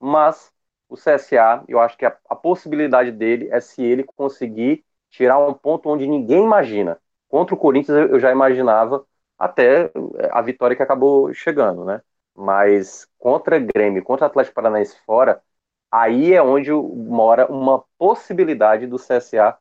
[0.00, 0.52] Mas
[0.88, 5.54] o CSA, eu acho que a, a possibilidade dele é se ele conseguir tirar um
[5.54, 7.00] ponto onde ninguém imagina.
[7.30, 9.06] Contra o Corinthians eu já imaginava
[9.38, 9.90] até
[10.32, 12.02] a vitória que acabou chegando, né?
[12.36, 15.42] Mas contra Grêmio, contra Atlético Paranaense fora,
[15.90, 19.56] aí é onde mora uma possibilidade do CSA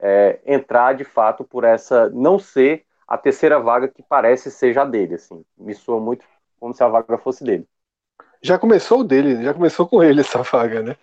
[0.00, 4.84] é, entrar de fato por essa não ser a terceira vaga que parece ser já
[4.84, 5.44] dele, assim.
[5.56, 6.24] Me soa muito
[6.60, 7.66] como se a vaga fosse dele.
[8.42, 10.96] Já começou dele, já começou com ele essa vaga, né?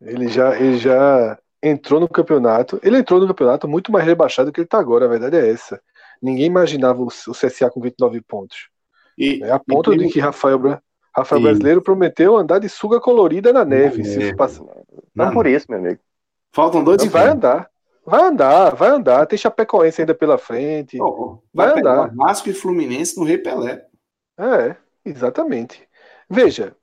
[0.00, 2.80] Ele já, ele já entrou no campeonato.
[2.82, 5.50] Ele entrou no campeonato muito mais rebaixado do que ele está agora, a verdade é
[5.50, 5.80] essa.
[6.20, 8.68] Ninguém imaginava o, CSA com 29 pontos.
[9.16, 10.80] E, é a ponto de que Rafael,
[11.14, 14.04] Rafael Brasileiro prometeu andar de suga colorida na neve.
[14.04, 14.62] Se passa...
[15.14, 16.00] Não, não por isso, meu amigo.
[16.52, 17.70] Faltam dois Vai andar.
[18.04, 19.26] Vai andar, vai andar.
[19.26, 21.00] Tem Chapecoense ainda pela frente.
[21.00, 22.14] Oh, vai, vai andar.
[22.14, 23.86] Vasco e Fluminense no Rei Pelé.
[24.38, 25.86] É, exatamente.
[26.28, 26.74] Veja,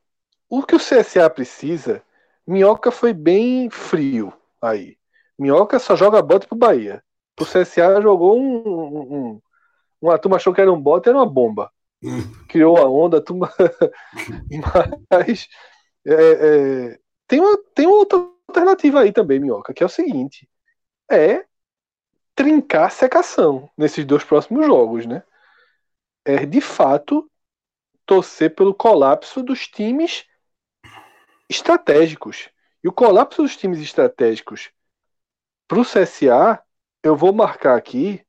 [0.50, 2.02] o que o CSA precisa,
[2.46, 4.32] Minhoca foi bem frio
[4.62, 4.98] aí.
[5.38, 7.04] Minhoca só joga bota pro Bahia.
[7.40, 9.42] O CSA jogou um, um, um,
[10.02, 11.72] Uma turma achou que era um bota, era uma bomba.
[12.50, 13.52] Criou a onda, a turma.
[15.12, 15.48] Mas.
[16.06, 20.50] É, é, tem, uma, tem uma outra alternativa aí também, Minhoca, que é o seguinte:
[21.12, 21.46] é
[22.34, 25.24] trincar a secação nesses dois próximos jogos, né?
[26.24, 27.30] É de fato
[28.06, 30.26] torcer pelo colapso dos times
[31.50, 32.50] estratégicos.
[32.84, 34.72] E o colapso dos times estratégicos
[35.68, 36.62] para o CSA,
[37.04, 38.26] eu vou marcar aqui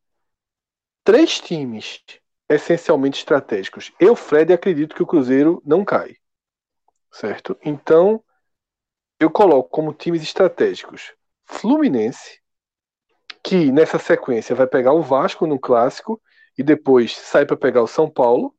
[1.05, 2.03] três times
[2.49, 3.92] essencialmente estratégicos.
[4.01, 6.16] Eu, Fred, acredito que o Cruzeiro não cai.
[7.12, 7.57] Certo?
[7.64, 8.22] Então,
[9.20, 12.40] eu coloco como times estratégicos Fluminense,
[13.42, 16.20] que nessa sequência vai pegar o Vasco no clássico
[16.57, 18.55] e depois sai para pegar o São Paulo.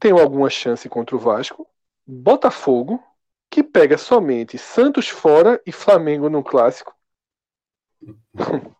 [0.00, 1.68] Tem alguma chance contra o Vasco.
[2.06, 3.02] Botafogo,
[3.54, 6.92] que pega somente Santos fora e Flamengo no clássico.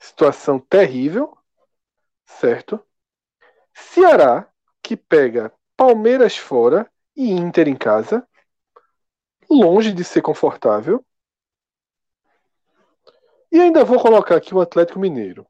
[0.00, 1.36] Situação terrível,
[2.24, 2.82] certo?
[3.74, 4.50] Ceará,
[4.82, 8.26] que pega Palmeiras fora e Inter em casa,
[9.50, 11.04] longe de ser confortável.
[13.52, 15.46] E ainda vou colocar aqui o Atlético Mineiro.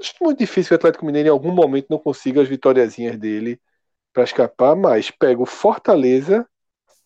[0.00, 3.62] Acho muito difícil que o Atlético Mineiro em algum momento não consiga as vitóriazinhas dele
[4.12, 6.44] para escapar, mas pega o Fortaleza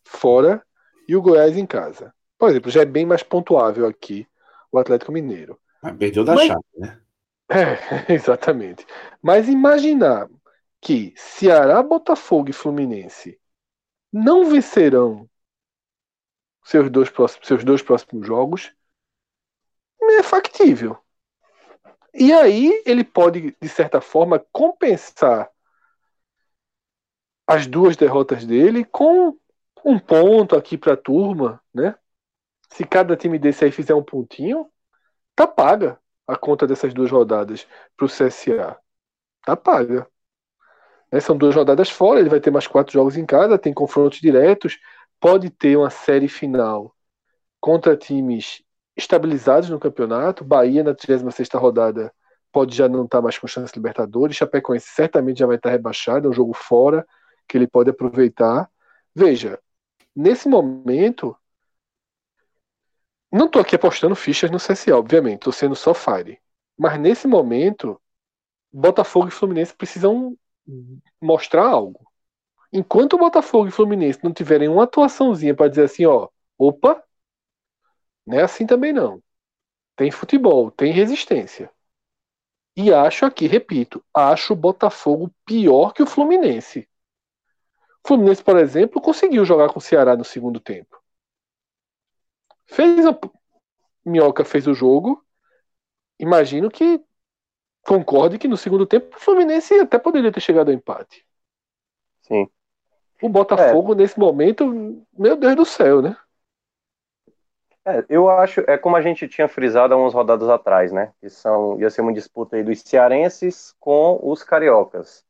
[0.02, 0.65] fora
[1.08, 2.14] e o Goiás em casa.
[2.38, 4.26] Por exemplo, já é bem mais pontuável aqui
[4.70, 5.58] o Atlético Mineiro.
[5.82, 7.00] Mas perdeu da Mas, chave, né?
[7.48, 8.86] É, exatamente.
[9.22, 10.28] Mas imaginar
[10.80, 13.40] que Ceará, Botafogo e Fluminense
[14.12, 15.28] não vencerão
[16.64, 18.72] seus dois próximos, seus dois próximos jogos
[20.02, 20.96] é factível.
[22.14, 25.50] E aí ele pode, de certa forma, compensar
[27.46, 29.38] as duas derrotas dele com
[29.86, 31.94] um ponto aqui para a turma, né?
[32.72, 34.68] Se cada time desse aí fizer um pontinho,
[35.36, 38.76] tá paga a conta dessas duas rodadas para o CSA.
[39.44, 40.08] Tá paga.
[41.12, 41.20] Né?
[41.20, 44.76] São duas rodadas fora, ele vai ter mais quatro jogos em casa, tem confrontos diretos,
[45.20, 46.92] pode ter uma série final
[47.60, 48.64] contra times
[48.96, 50.44] estabilizados no campeonato.
[50.44, 52.12] Bahia na 36 rodada
[52.50, 54.36] pode já não estar tá mais com chance de Libertadores.
[54.36, 57.06] Chapecoense certamente já vai estar rebaixado, é um jogo fora
[57.48, 58.68] que ele pode aproveitar.
[59.14, 59.60] Veja,
[60.16, 61.36] nesse momento,
[63.30, 66.40] não tô aqui apostando fichas no CSA, obviamente, tô sendo só Fire.
[66.76, 68.00] Mas nesse momento,
[68.72, 70.36] Botafogo e Fluminense precisam
[71.20, 72.06] mostrar algo.
[72.72, 77.02] Enquanto o Botafogo e Fluminense não tiverem uma atuaçãozinha para dizer assim, ó, opa,
[78.26, 79.22] não é assim também não.
[79.94, 81.70] Tem futebol, tem resistência.
[82.76, 86.86] E acho aqui, repito, acho o Botafogo pior que o Fluminense.
[88.06, 91.02] O Fluminense, por exemplo, conseguiu jogar com o Ceará no segundo tempo.
[92.64, 93.18] Fez a
[94.04, 95.26] Minhoca fez o jogo.
[96.16, 97.04] Imagino que
[97.82, 101.26] concorde que no segundo tempo o Fluminense até poderia ter chegado ao empate.
[102.22, 102.48] Sim.
[103.20, 103.96] O Botafogo, é.
[103.96, 106.16] nesse momento, meu Deus do céu, né?
[107.84, 111.12] É, eu acho, é como a gente tinha frisado há umas rodadas atrás, né?
[111.20, 115.25] Que são, ia ser uma disputa aí dos cearenses com os cariocas.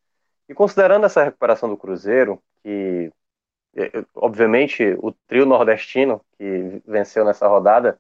[0.48, 3.10] E considerando essa recuperação do Cruzeiro, que
[3.76, 7.98] é, obviamente o trio nordestino que venceu nessa rodada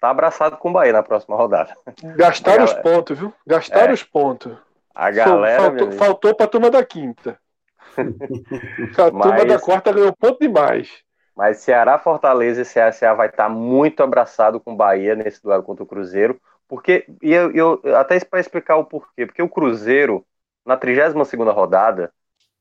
[0.00, 1.76] tá abraçado com o Bahia na próxima rodada.
[2.16, 2.78] Gastaram galera...
[2.78, 3.32] os pontos, viu?
[3.46, 3.94] Gastaram é.
[3.94, 4.56] os pontos.
[4.94, 5.62] A galera.
[5.62, 7.38] Faltou, faltou pra turma da quinta.
[8.98, 11.02] a turma da quarta ganhou ponto demais.
[11.36, 15.84] Mas Ceará, Fortaleza e CSA vai estar muito abraçado com o Bahia nesse duelo contra
[15.84, 16.38] o Cruzeiro.
[16.68, 20.24] Porque, e eu, eu até para explicar o porquê, porque o Cruzeiro,
[20.64, 22.12] na 32 rodada,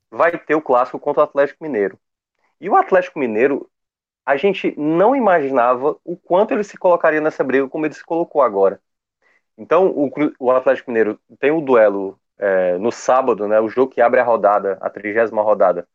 [0.09, 1.99] vai ter o clássico contra o Atlético Mineiro.
[2.59, 3.69] E o Atlético Mineiro,
[4.25, 8.41] a gente não imaginava o quanto ele se colocaria nessa briga como ele se colocou
[8.41, 8.81] agora.
[9.57, 14.01] Então, o, o Atlético Mineiro tem o duelo é, no sábado, né, o jogo que
[14.01, 15.87] abre a rodada, a 30 rodada,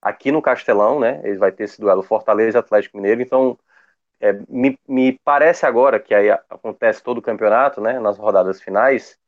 [0.00, 1.20] aqui no Castelão, né?
[1.24, 3.22] Ele vai ter esse duelo Fortaleza Atlético Mineiro.
[3.22, 3.58] Então,
[4.20, 7.98] é, me, me parece agora que aí acontece todo o campeonato, né?
[8.00, 9.18] Nas rodadas finais,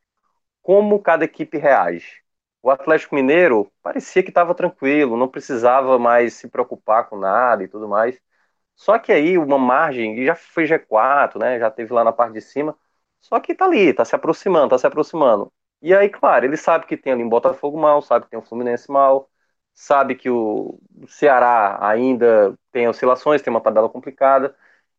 [0.62, 2.21] como cada equipe reage.
[2.62, 7.68] O Atlético Mineiro parecia que estava tranquilo, não precisava mais se preocupar com nada e
[7.68, 8.20] tudo mais.
[8.76, 11.58] Só que aí uma margem, já foi G4, né?
[11.58, 12.76] Já teve lá na parte de cima.
[13.20, 15.52] Só que tá ali, tá se aproximando, tá se aproximando.
[15.82, 18.42] E aí, claro, ele sabe que tem ali um Botafogo mal, sabe que tem um
[18.42, 19.30] Fluminense mal,
[19.74, 24.56] sabe que o Ceará ainda tem oscilações, tem uma tabela complicada.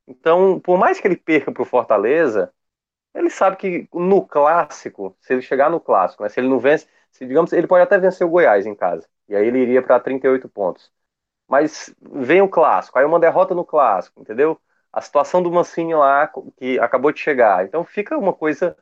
[0.08, 2.54] Então, por mais que ele perca para o Fortaleza,
[3.14, 6.88] ele sabe que no clássico, se ele chegar no clássico, né, se ele não vence,
[7.14, 10.00] se, digamos, ele pode até vencer o Goiás em casa, e aí ele iria para
[10.02, 10.92] 38 pontos.
[11.48, 14.60] Mas vem o clássico, aí uma derrota no clássico, entendeu?
[14.92, 17.66] A situação do Mancini lá, que acabou de chegar.
[17.66, 18.78] Então fica uma coisa.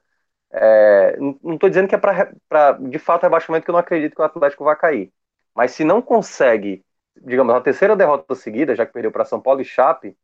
[0.52, 4.22] É, não estou dizendo que é para de fato rebaixamento, que eu não acredito que
[4.22, 5.14] o Atlético vai cair.
[5.56, 6.86] Mas se não consegue,
[7.24, 10.18] digamos, a terceira derrota seguida, já que perdeu para São Paulo e Chape,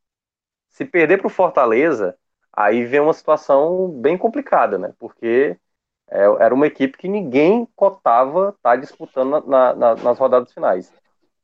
[0.70, 2.18] se perder para o Fortaleza,
[2.54, 4.94] aí vem uma situação bem complicada, né?
[5.00, 5.58] Porque
[6.10, 10.92] é, era uma equipe que ninguém cotava estar tá disputando na, na, nas rodadas finais.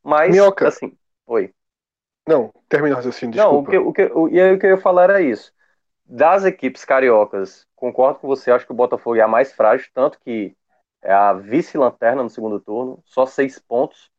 [0.01, 0.67] Mas, Minhoca.
[0.67, 0.95] assim,
[1.27, 1.53] oi.
[2.27, 3.35] Não, termina assim, desculpa.
[3.35, 5.51] Não, o que, o que, o, e aí o que eu ia falar era isso.
[6.05, 10.19] Das equipes cariocas, concordo com você, acho que o Botafogo é a mais frágil, tanto
[10.19, 10.55] que
[11.01, 14.09] é a vice-lanterna no segundo turno, só seis pontos.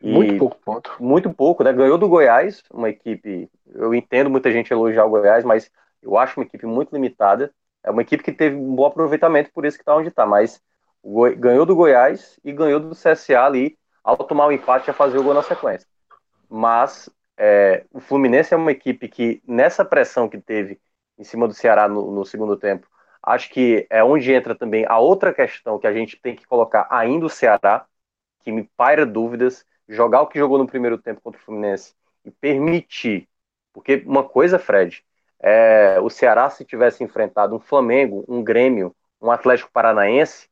[0.00, 0.96] muito pouco ponto.
[1.00, 1.72] Muito pouco, né?
[1.72, 3.50] Ganhou do Goiás, uma equipe.
[3.66, 5.70] Eu entendo muita gente elogiar o Goiás, mas
[6.00, 7.52] eu acho uma equipe muito limitada.
[7.82, 10.26] É uma equipe que teve um bom aproveitamento, por isso que está onde está.
[10.26, 10.60] Mas
[11.38, 15.22] ganhou do Goiás e ganhou do CSA ali, ao tomar o empate, já fazer o
[15.22, 15.86] gol na sequência.
[16.48, 20.80] Mas é, o Fluminense é uma equipe que, nessa pressão que teve
[21.18, 22.86] em cima do Ceará no, no segundo tempo,
[23.22, 26.86] Acho que é onde entra também a outra questão que a gente tem que colocar
[26.90, 27.86] ainda o Ceará,
[28.40, 32.30] que me paira dúvidas, jogar o que jogou no primeiro tempo contra o Fluminense e
[32.30, 33.28] permitir.
[33.72, 35.04] Porque uma coisa, Fred,
[35.40, 40.48] é, o Ceará se tivesse enfrentado um Flamengo, um Grêmio, um Atlético Paranaense,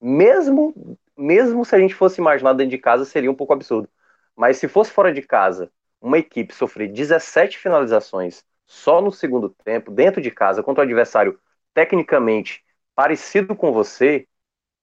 [0.00, 0.74] mesmo
[1.16, 3.88] mesmo se a gente fosse imaginar dentro de casa, seria um pouco absurdo.
[4.36, 5.70] Mas se fosse fora de casa,
[6.00, 11.38] uma equipe sofrer 17 finalizações só no segundo tempo, dentro de casa, contra o adversário
[11.74, 12.64] tecnicamente
[12.94, 14.28] parecido com você,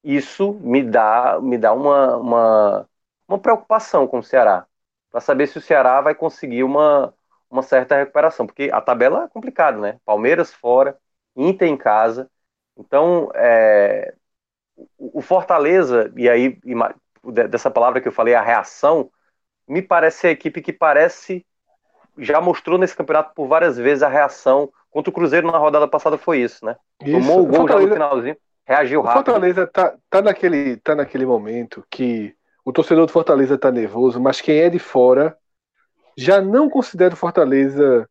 [0.03, 2.89] isso me dá, me dá uma, uma,
[3.27, 4.67] uma preocupação com o Ceará,
[5.09, 7.13] para saber se o Ceará vai conseguir uma,
[7.55, 9.97] uma certa recuperação, porque a tabela é complicada, né?
[10.05, 10.97] Palmeiras fora,
[11.35, 12.29] Inter em casa,
[12.77, 14.13] então é,
[14.97, 16.59] o Fortaleza, e aí
[17.49, 19.09] dessa palavra que eu falei, a reação,
[19.67, 21.45] me parece a equipe que parece
[22.17, 26.17] já mostrou nesse campeonato por várias vezes a reação Contra o Cruzeiro na rodada passada
[26.17, 26.77] foi isso, né?
[27.03, 27.11] Isso.
[27.11, 29.19] Tomou o gol Fortaleza, já no finalzinho, reagiu rápido.
[29.19, 32.33] O Fortaleza tá, tá, naquele, tá naquele momento que
[32.63, 35.37] o torcedor do Fortaleza tá nervoso, mas quem é de fora
[36.17, 38.07] já não considera o Fortaleza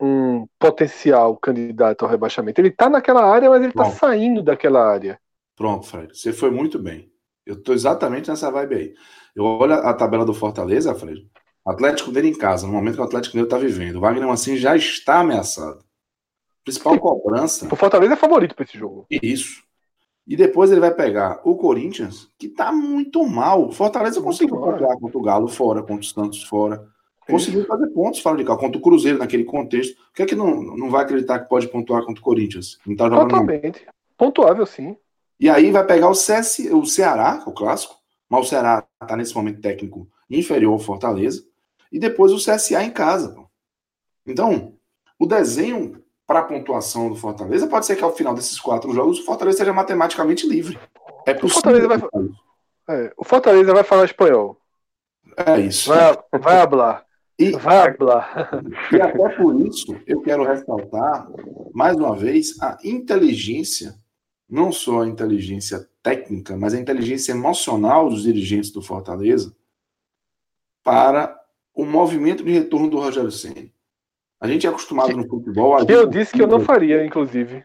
[0.00, 2.60] um potencial candidato ao rebaixamento.
[2.60, 3.92] Ele tá naquela área, mas ele tá Pronto.
[3.92, 5.18] tá saindo daquela área.
[5.56, 6.16] Pronto, Fred.
[6.16, 7.10] Você foi muito bem.
[7.46, 8.94] Eu tô exatamente nessa vibe aí.
[9.34, 11.28] Eu olho a tabela do Fortaleza, Fred.
[11.66, 13.96] Atlético dele em casa, no momento que o Atlético dele está vivendo.
[13.96, 15.84] O Wagner assim já está ameaçado.
[16.64, 17.72] Principal cobrança.
[17.72, 19.06] O Fortaleza é favorito para esse jogo.
[19.10, 19.62] Isso.
[20.26, 23.70] E depois ele vai pegar o Corinthians, que tá muito mal.
[23.70, 26.88] Fortaleza muito conseguiu jogar contra o Galo fora, contra o Santos fora.
[27.28, 29.96] Conseguiu fazer pontos fora de cá, contra o Cruzeiro naquele contexto.
[29.96, 32.78] Por que é que não, não vai acreditar que pode pontuar contra o Corinthians?
[32.86, 33.84] Não tá jogando Totalmente.
[33.86, 33.92] Não.
[34.16, 34.96] Pontuável, sim.
[35.40, 37.96] E aí vai pegar o, CS, o Ceará, o clássico.
[38.28, 41.44] Mas o Ceará tá nesse momento técnico inferior ao Fortaleza.
[41.90, 43.36] E depois o CSA em casa.
[44.26, 44.74] Então,
[45.18, 49.20] o desenho para a pontuação do Fortaleza, pode ser que ao final desses quatro jogos
[49.20, 50.78] o Fortaleza seja matematicamente livre.
[51.26, 51.48] É possível.
[51.48, 52.00] O Fortaleza vai,
[52.88, 54.58] é, o Fortaleza vai falar espanhol.
[55.36, 55.90] É isso.
[55.90, 57.04] Vai, vai hablar.
[57.38, 58.62] E, vai hablar.
[58.92, 61.28] E até por isso eu quero ressaltar,
[61.74, 63.94] mais uma vez, a inteligência,
[64.48, 69.54] não só a inteligência técnica, mas a inteligência emocional dos dirigentes do Fortaleza
[70.82, 71.36] para
[71.74, 73.68] o movimento de retorno do Rogério Senna.
[74.44, 75.74] A gente é acostumado no futebol.
[75.74, 77.64] A eu disse que eu não faria, inclusive.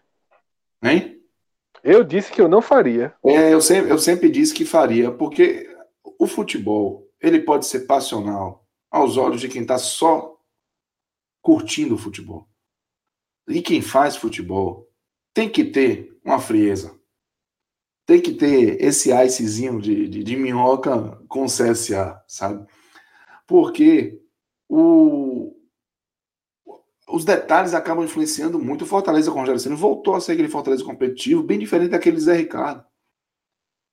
[0.82, 1.22] Hein?
[1.84, 3.14] Eu disse que eu não faria.
[3.26, 5.70] É, eu sempre, eu sempre disse que faria, porque
[6.18, 10.38] o futebol ele pode ser passional aos olhos de quem está só
[11.42, 12.48] curtindo o futebol.
[13.50, 14.90] E quem faz futebol
[15.34, 16.98] tem que ter uma frieza.
[18.06, 22.66] Tem que ter esse icezinho de, de, de minhoca com CSA, sabe?
[23.46, 24.22] Porque
[24.70, 25.59] o,
[27.12, 28.84] os detalhes acabam influenciando muito.
[28.84, 32.20] O Fortaleza com o Rogério Senna voltou a ser aquele Fortaleza competitivo, bem diferente daquele
[32.20, 32.84] Zé Ricardo.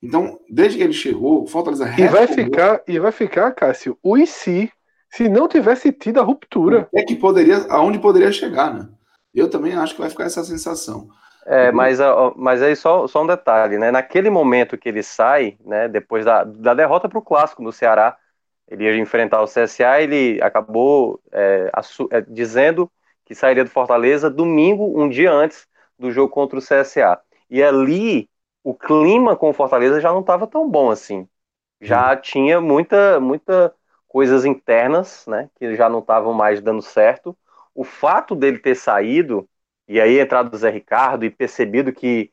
[0.02, 4.16] Então, desde que ele chegou, o Fortaleza e vai ficar E vai ficar, Cássio, o
[4.16, 4.70] e se,
[5.10, 6.88] se não tivesse tido a ruptura.
[6.94, 8.88] É que poderia, aonde poderia chegar, né?
[9.34, 11.08] Eu também acho que vai ficar essa sensação.
[11.46, 11.98] É, mas,
[12.36, 13.90] mas aí só, só um detalhe, né?
[13.90, 18.16] Naquele momento que ele sai, né, depois da, da derrota para o clássico no Ceará,
[18.68, 21.70] ele ia enfrentar o CSA, ele acabou é,
[22.10, 22.90] é, dizendo
[23.26, 25.68] que sairia do Fortaleza domingo, um dia antes
[25.98, 27.20] do jogo contra o CSA.
[27.50, 28.30] E ali
[28.64, 31.28] o clima com o Fortaleza já não estava tão bom assim.
[31.80, 32.20] Já uhum.
[32.22, 33.74] tinha muita, muita
[34.08, 37.36] coisas internas, né, que já não estavam mais dando certo.
[37.74, 39.46] O fato dele ter saído
[39.88, 42.32] e aí entrado o Zé Ricardo e percebido que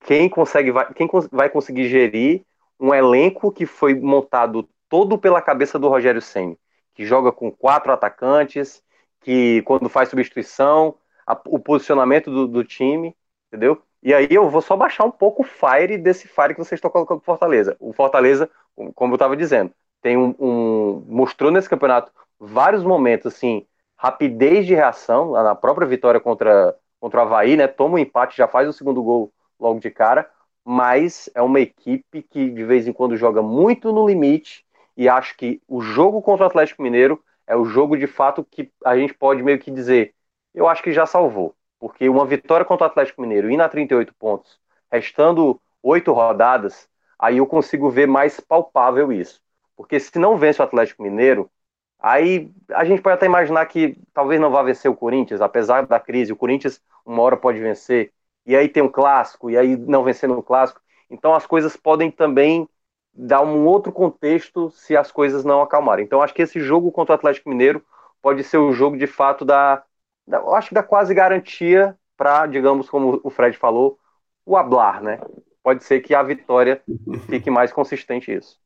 [0.00, 2.44] quem consegue vai, quem vai conseguir gerir
[2.78, 6.58] um elenco que foi montado todo pela cabeça do Rogério Ceni,
[6.94, 8.82] que joga com quatro atacantes,
[9.20, 10.94] que quando faz substituição,
[11.26, 13.14] a, o posicionamento do, do, time,
[13.48, 13.82] entendeu?
[14.02, 16.90] E aí eu vou só baixar um pouco o fire desse fire que vocês estão
[16.90, 17.76] colocando pro Fortaleza.
[17.78, 18.48] O Fortaleza,
[18.94, 23.66] como eu estava dizendo, tem um, um, mostrou nesse campeonato vários momentos assim,
[23.96, 27.66] rapidez de reação na própria vitória contra contra o Havaí, né?
[27.66, 30.30] Toma o um empate, já faz o segundo gol logo de cara,
[30.64, 34.64] mas é uma equipe que de vez em quando joga muito no limite
[34.96, 38.70] e acho que o jogo contra o Atlético Mineiro é o jogo de fato que
[38.84, 40.14] a gente pode meio que dizer,
[40.54, 44.14] eu acho que já salvou, porque uma vitória contra o Atlético Mineiro indo a 38
[44.14, 46.88] pontos, restando oito rodadas,
[47.18, 49.40] aí eu consigo ver mais palpável isso.
[49.76, 51.50] Porque se não vence o Atlético Mineiro,
[51.98, 55.98] aí a gente pode até imaginar que talvez não vá vencer o Corinthians, apesar da
[55.98, 58.12] crise, o Corinthians uma hora pode vencer,
[58.46, 60.80] e aí tem um clássico, e aí não vencendo o clássico.
[61.10, 62.68] Então as coisas podem também
[63.12, 66.04] dar um outro contexto se as coisas não acalmarem.
[66.04, 67.84] Então acho que esse jogo contra o Atlético Mineiro
[68.22, 69.82] pode ser o jogo de fato da,
[70.26, 73.98] da eu acho que da quase garantia para, digamos, como o Fred falou,
[74.44, 75.18] o hablar, né?
[75.62, 76.82] Pode ser que a vitória
[77.26, 78.58] fique mais consistente isso.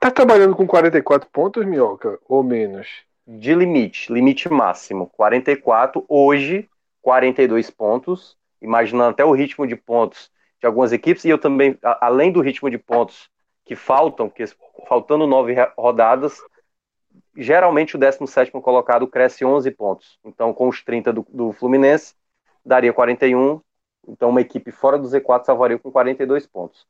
[0.00, 3.04] Tá trabalhando com 44 pontos, Minhoca, ou menos?
[3.26, 6.68] De limite, limite máximo, 44, hoje
[7.02, 10.30] 42 pontos, imaginando até o ritmo de pontos
[10.60, 13.30] de algumas equipes, e eu também, além do ritmo de pontos
[13.66, 14.44] que faltam, que
[14.88, 16.40] faltando nove rodadas,
[17.36, 20.18] geralmente o 17 colocado cresce 11 pontos.
[20.24, 22.14] Então, com os 30 do, do, Fluminense,
[22.64, 23.60] daria 41.
[24.08, 26.86] Então, uma equipe fora do Z4 salvaria com 42 pontos.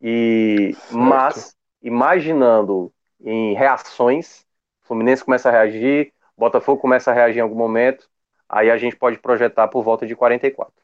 [0.00, 4.44] E, mas, imaginando em reações,
[4.82, 8.10] Fluminense começa a reagir, Botafogo começa a reagir em algum momento,
[8.46, 10.74] aí a gente pode projetar por volta de 44.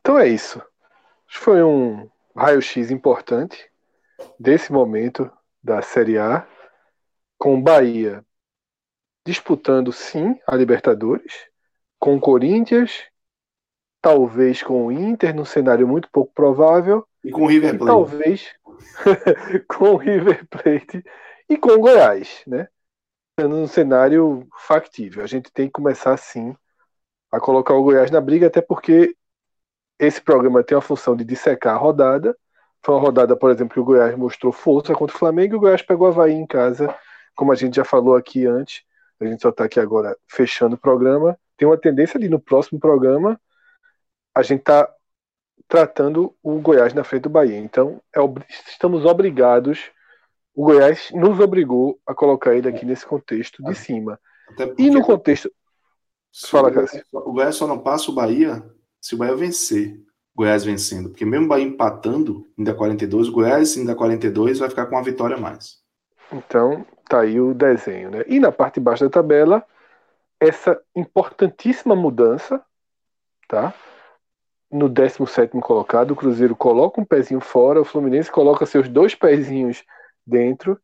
[0.00, 0.58] Então é isso.
[1.26, 3.70] Acho que foi um, raio-x importante
[4.38, 5.30] desse momento
[5.62, 6.46] da Série A,
[7.38, 8.24] com Bahia
[9.26, 11.48] disputando sim a Libertadores,
[11.98, 13.02] com o Corinthians,
[14.02, 17.06] talvez com o Inter, num cenário muito pouco provável.
[17.24, 17.86] E com o River Plate.
[17.86, 18.54] Talvez
[19.66, 21.02] com o River Plate
[21.48, 22.68] e com o Goiás, né?
[23.40, 25.24] Num cenário factível.
[25.24, 26.54] A gente tem que começar sim
[27.32, 29.16] a colocar o Goiás na briga, até porque
[29.98, 32.36] esse programa tem a função de dissecar a rodada.
[32.82, 35.60] Foi uma rodada, por exemplo, que o Goiás mostrou força contra o Flamengo e o
[35.60, 36.94] Goiás pegou a Havaí em casa,
[37.34, 38.82] como a gente já falou aqui antes,
[39.20, 42.78] a gente só está aqui agora fechando o programa, tem uma tendência ali no próximo
[42.78, 43.40] programa
[44.34, 44.92] a gente tá
[45.68, 47.56] tratando o Goiás na frente do Bahia.
[47.56, 48.18] Então, é,
[48.68, 49.90] estamos obrigados,
[50.54, 54.18] o Goiás nos obrigou a colocar ele aqui nesse contexto de cima.
[54.76, 55.50] E no contexto.
[56.48, 57.04] Fala, Cássio.
[57.12, 58.62] O Goiás só não passa o Bahia
[59.04, 60.00] se o Bahia vencer.
[60.34, 61.10] Goiás vencendo.
[61.10, 65.04] Porque mesmo o Bahia empatando, ainda 42, o Goiás ainda 42 vai ficar com uma
[65.04, 65.76] vitória a mais.
[66.32, 68.24] Então, tá aí o desenho, né?
[68.26, 69.62] E na parte de baixo da tabela,
[70.40, 72.60] essa importantíssima mudança,
[73.46, 73.74] tá?
[74.72, 79.84] No 17 colocado, o Cruzeiro coloca um pezinho fora, o Fluminense coloca seus dois pezinhos
[80.26, 80.80] dentro,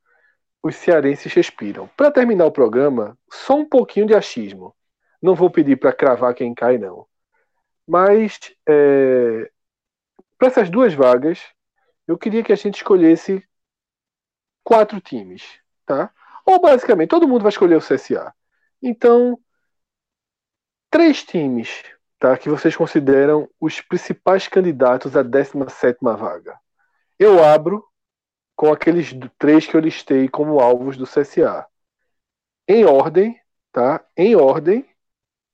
[0.63, 1.89] os cearenses respiram.
[1.97, 4.75] Para terminar o programa, só um pouquinho de achismo.
[5.23, 7.07] Não vou pedir para cravar quem cai, não.
[7.91, 8.39] Mas,
[8.69, 9.51] é,
[10.39, 11.41] para essas duas vagas,
[12.07, 13.45] eu queria que a gente escolhesse
[14.63, 15.43] quatro times,
[15.85, 16.15] tá?
[16.47, 18.33] Ou basicamente todo mundo vai escolher o CSA.
[18.81, 19.37] Então,
[20.89, 21.83] três times,
[22.17, 22.39] tá?
[22.39, 26.61] Que vocês consideram os principais candidatos à 17 vaga.
[27.19, 27.85] Eu abro
[28.55, 31.67] com aqueles três que eu listei como alvos do CSA.
[32.69, 33.37] Em ordem,
[33.73, 34.07] tá?
[34.17, 34.89] Em ordem,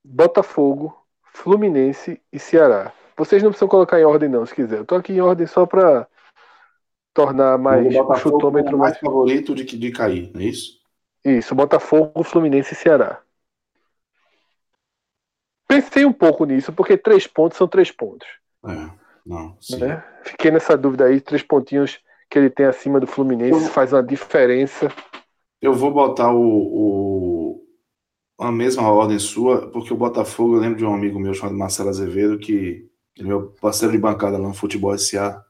[0.05, 1.06] Botafogo,
[1.37, 2.93] Fluminense e Ceará.
[3.15, 4.79] Vocês não precisam colocar em ordem não, se quiser.
[4.79, 6.09] Eu tô aqui em ordem só para
[7.13, 10.81] tornar mais o, chutômetro mais favorito de, de cair, não é isso?
[11.25, 13.21] Isso, Botafogo, Fluminense e Ceará.
[15.69, 18.27] Pensei um pouco nisso, porque três pontos são três pontos.
[18.67, 18.91] É,
[19.25, 20.03] não, né?
[20.23, 24.03] Fiquei nessa dúvida aí, três pontinhos que ele tem acima do Fluminense eu, faz uma
[24.03, 24.91] diferença.
[25.61, 27.36] Eu vou botar o, o,
[28.39, 31.89] a mesma ordem sua, porque o Botafogo, eu lembro de um amigo meu chamado Marcelo
[31.89, 35.43] Azevedo, que ele é meu parceiro de bancada lá no Futebol SA,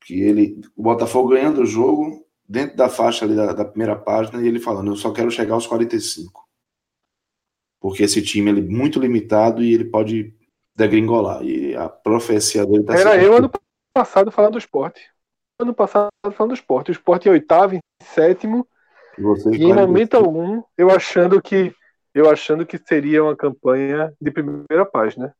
[0.00, 4.42] que ele, o Botafogo ganhando o jogo dentro da faixa ali da, da, primeira página
[4.42, 6.44] e ele falando, eu só quero chegar aos 45.
[7.80, 10.34] Porque esse time ele é muito limitado e ele pode
[10.74, 11.44] degringolar.
[11.44, 13.50] E a profecia dele tá Era eu ano
[13.94, 15.00] passado falando do esporte.
[15.60, 16.90] Ano passado falando do esporte.
[16.90, 18.66] O esporte em oitavo, em sétimo.
[19.52, 21.74] e em momento algum, eu achando que
[22.16, 25.36] eu achando que seria uma campanha de primeira página.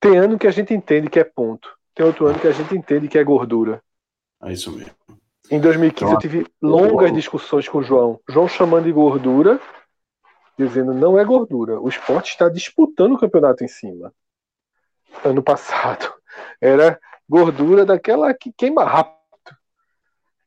[0.00, 1.72] Tem ano que a gente entende que é ponto.
[1.94, 3.80] Tem outro ano que a gente entende que é gordura.
[4.42, 4.92] É isso mesmo.
[5.48, 8.18] Em 2015 então, eu tive longas discussões com o João.
[8.28, 9.60] João chamando de gordura,
[10.58, 11.80] dizendo não é gordura.
[11.80, 14.12] O esporte está disputando o campeonato em cima.
[15.24, 16.12] Ano passado
[16.60, 16.98] era
[17.28, 19.16] gordura daquela que queima rápido.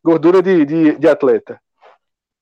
[0.04, 1.58] Gordura de, de, de atleta.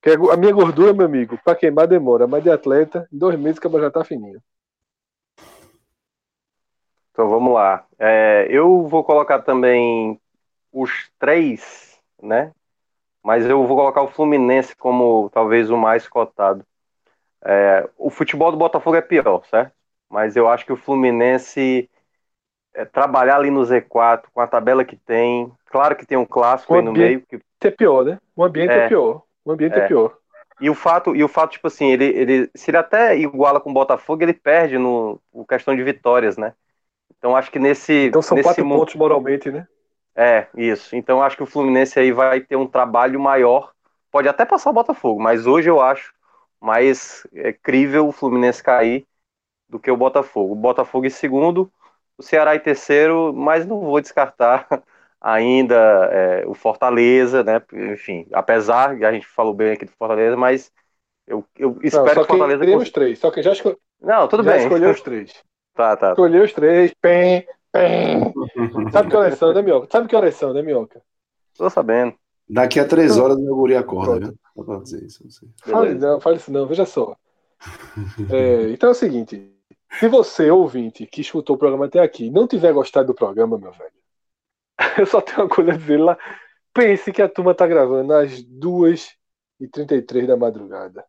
[0.03, 3.59] É a minha gordura, meu amigo, para queimar demora, mas de atleta, em dois meses
[3.59, 4.41] que já tá fininho.
[7.11, 7.85] Então vamos lá.
[7.99, 10.19] É, eu vou colocar também
[10.71, 12.51] os três, né?
[13.23, 16.65] Mas eu vou colocar o Fluminense como talvez o mais cotado.
[17.43, 19.73] É, o futebol do Botafogo é pior, certo?
[20.09, 21.87] Mas eu acho que o Fluminense
[22.73, 26.73] é, trabalhar ali no Z4 com a tabela que tem, claro que tem um clássico
[26.73, 27.21] aí no meio.
[27.21, 27.39] Que...
[27.63, 28.19] É pior, né?
[28.35, 29.21] O ambiente é, é pior.
[29.43, 30.17] O ambiente é, é pior.
[30.59, 33.71] E o fato, e o fato, tipo assim, ele, ele, se ele até iguala com
[33.71, 36.53] o Botafogo, ele perde no, no questão de vitórias, né?
[37.17, 38.07] Então acho que nesse.
[38.07, 38.79] Então são nesse quatro mundo...
[38.79, 39.67] pontos moralmente, né?
[40.15, 40.95] É, isso.
[40.95, 43.71] Então acho que o Fluminense aí vai ter um trabalho maior.
[44.11, 46.13] Pode até passar o Botafogo, mas hoje eu acho
[46.59, 49.07] mais é, crível o Fluminense cair
[49.67, 50.53] do que o Botafogo.
[50.53, 51.71] O Botafogo em segundo,
[52.17, 54.67] o Ceará em terceiro, mas não vou descartar
[55.21, 57.61] ainda é, o Fortaleza, né?
[57.93, 60.71] Enfim, apesar que a gente falou bem aqui do Fortaleza, mas
[61.27, 62.65] eu, eu espero não, que o Fortaleza.
[62.65, 62.83] Cons...
[62.83, 63.77] os três, só que já, esco...
[64.01, 64.63] não, tudo já bem.
[64.63, 65.33] escolheu os três.
[65.75, 66.09] Tá, tá.
[66.09, 68.33] Escolheu os três, pem, pem.
[68.91, 69.87] Sabe que horas são, né, Minhoca?
[69.91, 71.01] Sabe que horas são, né, Minhoca?
[71.55, 72.15] Tô sabendo.
[72.49, 74.33] Daqui a três horas meu guri acorda, né?
[74.55, 75.23] Só pra dizer isso.
[75.23, 75.49] Não, sei.
[75.73, 77.15] fale, não, fale isso não, veja só.
[78.31, 79.53] É, então é o seguinte:
[79.99, 83.71] se você, ouvinte, que escutou o programa até aqui, não tiver gostado do programa, meu
[83.71, 83.91] velho,
[84.97, 86.17] eu só tenho uma coisa a dizer lá.
[86.73, 91.03] Pense que a turma tá gravando às 2h33 da madrugada.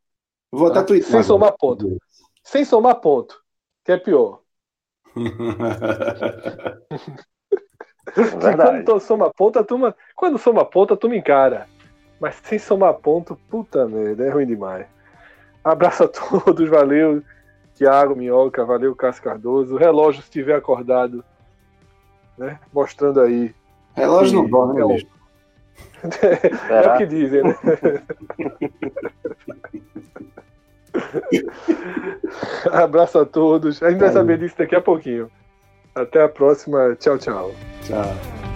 [0.50, 0.80] Vou tá?
[0.80, 1.96] até Sem somar ponto.
[2.42, 3.40] Sem somar ponto.
[3.84, 4.40] Que é pior.
[8.14, 8.84] Verdade.
[8.84, 9.96] quando soma ponto, a turma.
[10.14, 11.68] Quando soma ponto, a turma encara.
[12.20, 14.86] Mas sem somar ponto, puta merda, é ruim demais.
[15.64, 17.22] Abraço a todos, valeu.
[17.74, 19.74] Tiago Minhoca, valeu, Cássio Cardoso.
[19.74, 21.24] O relógio, se estiver acordado,
[22.36, 22.60] né?
[22.72, 23.54] Mostrando aí.
[23.94, 24.84] Relógio não dorme, é,
[26.72, 27.54] é, é o que dizem, né?
[32.72, 33.82] Abraço a todos.
[33.82, 35.30] A gente vai saber disso daqui a pouquinho.
[35.94, 36.96] Até a próxima.
[36.96, 37.52] Tchau, tchau.
[37.82, 38.51] Tchau.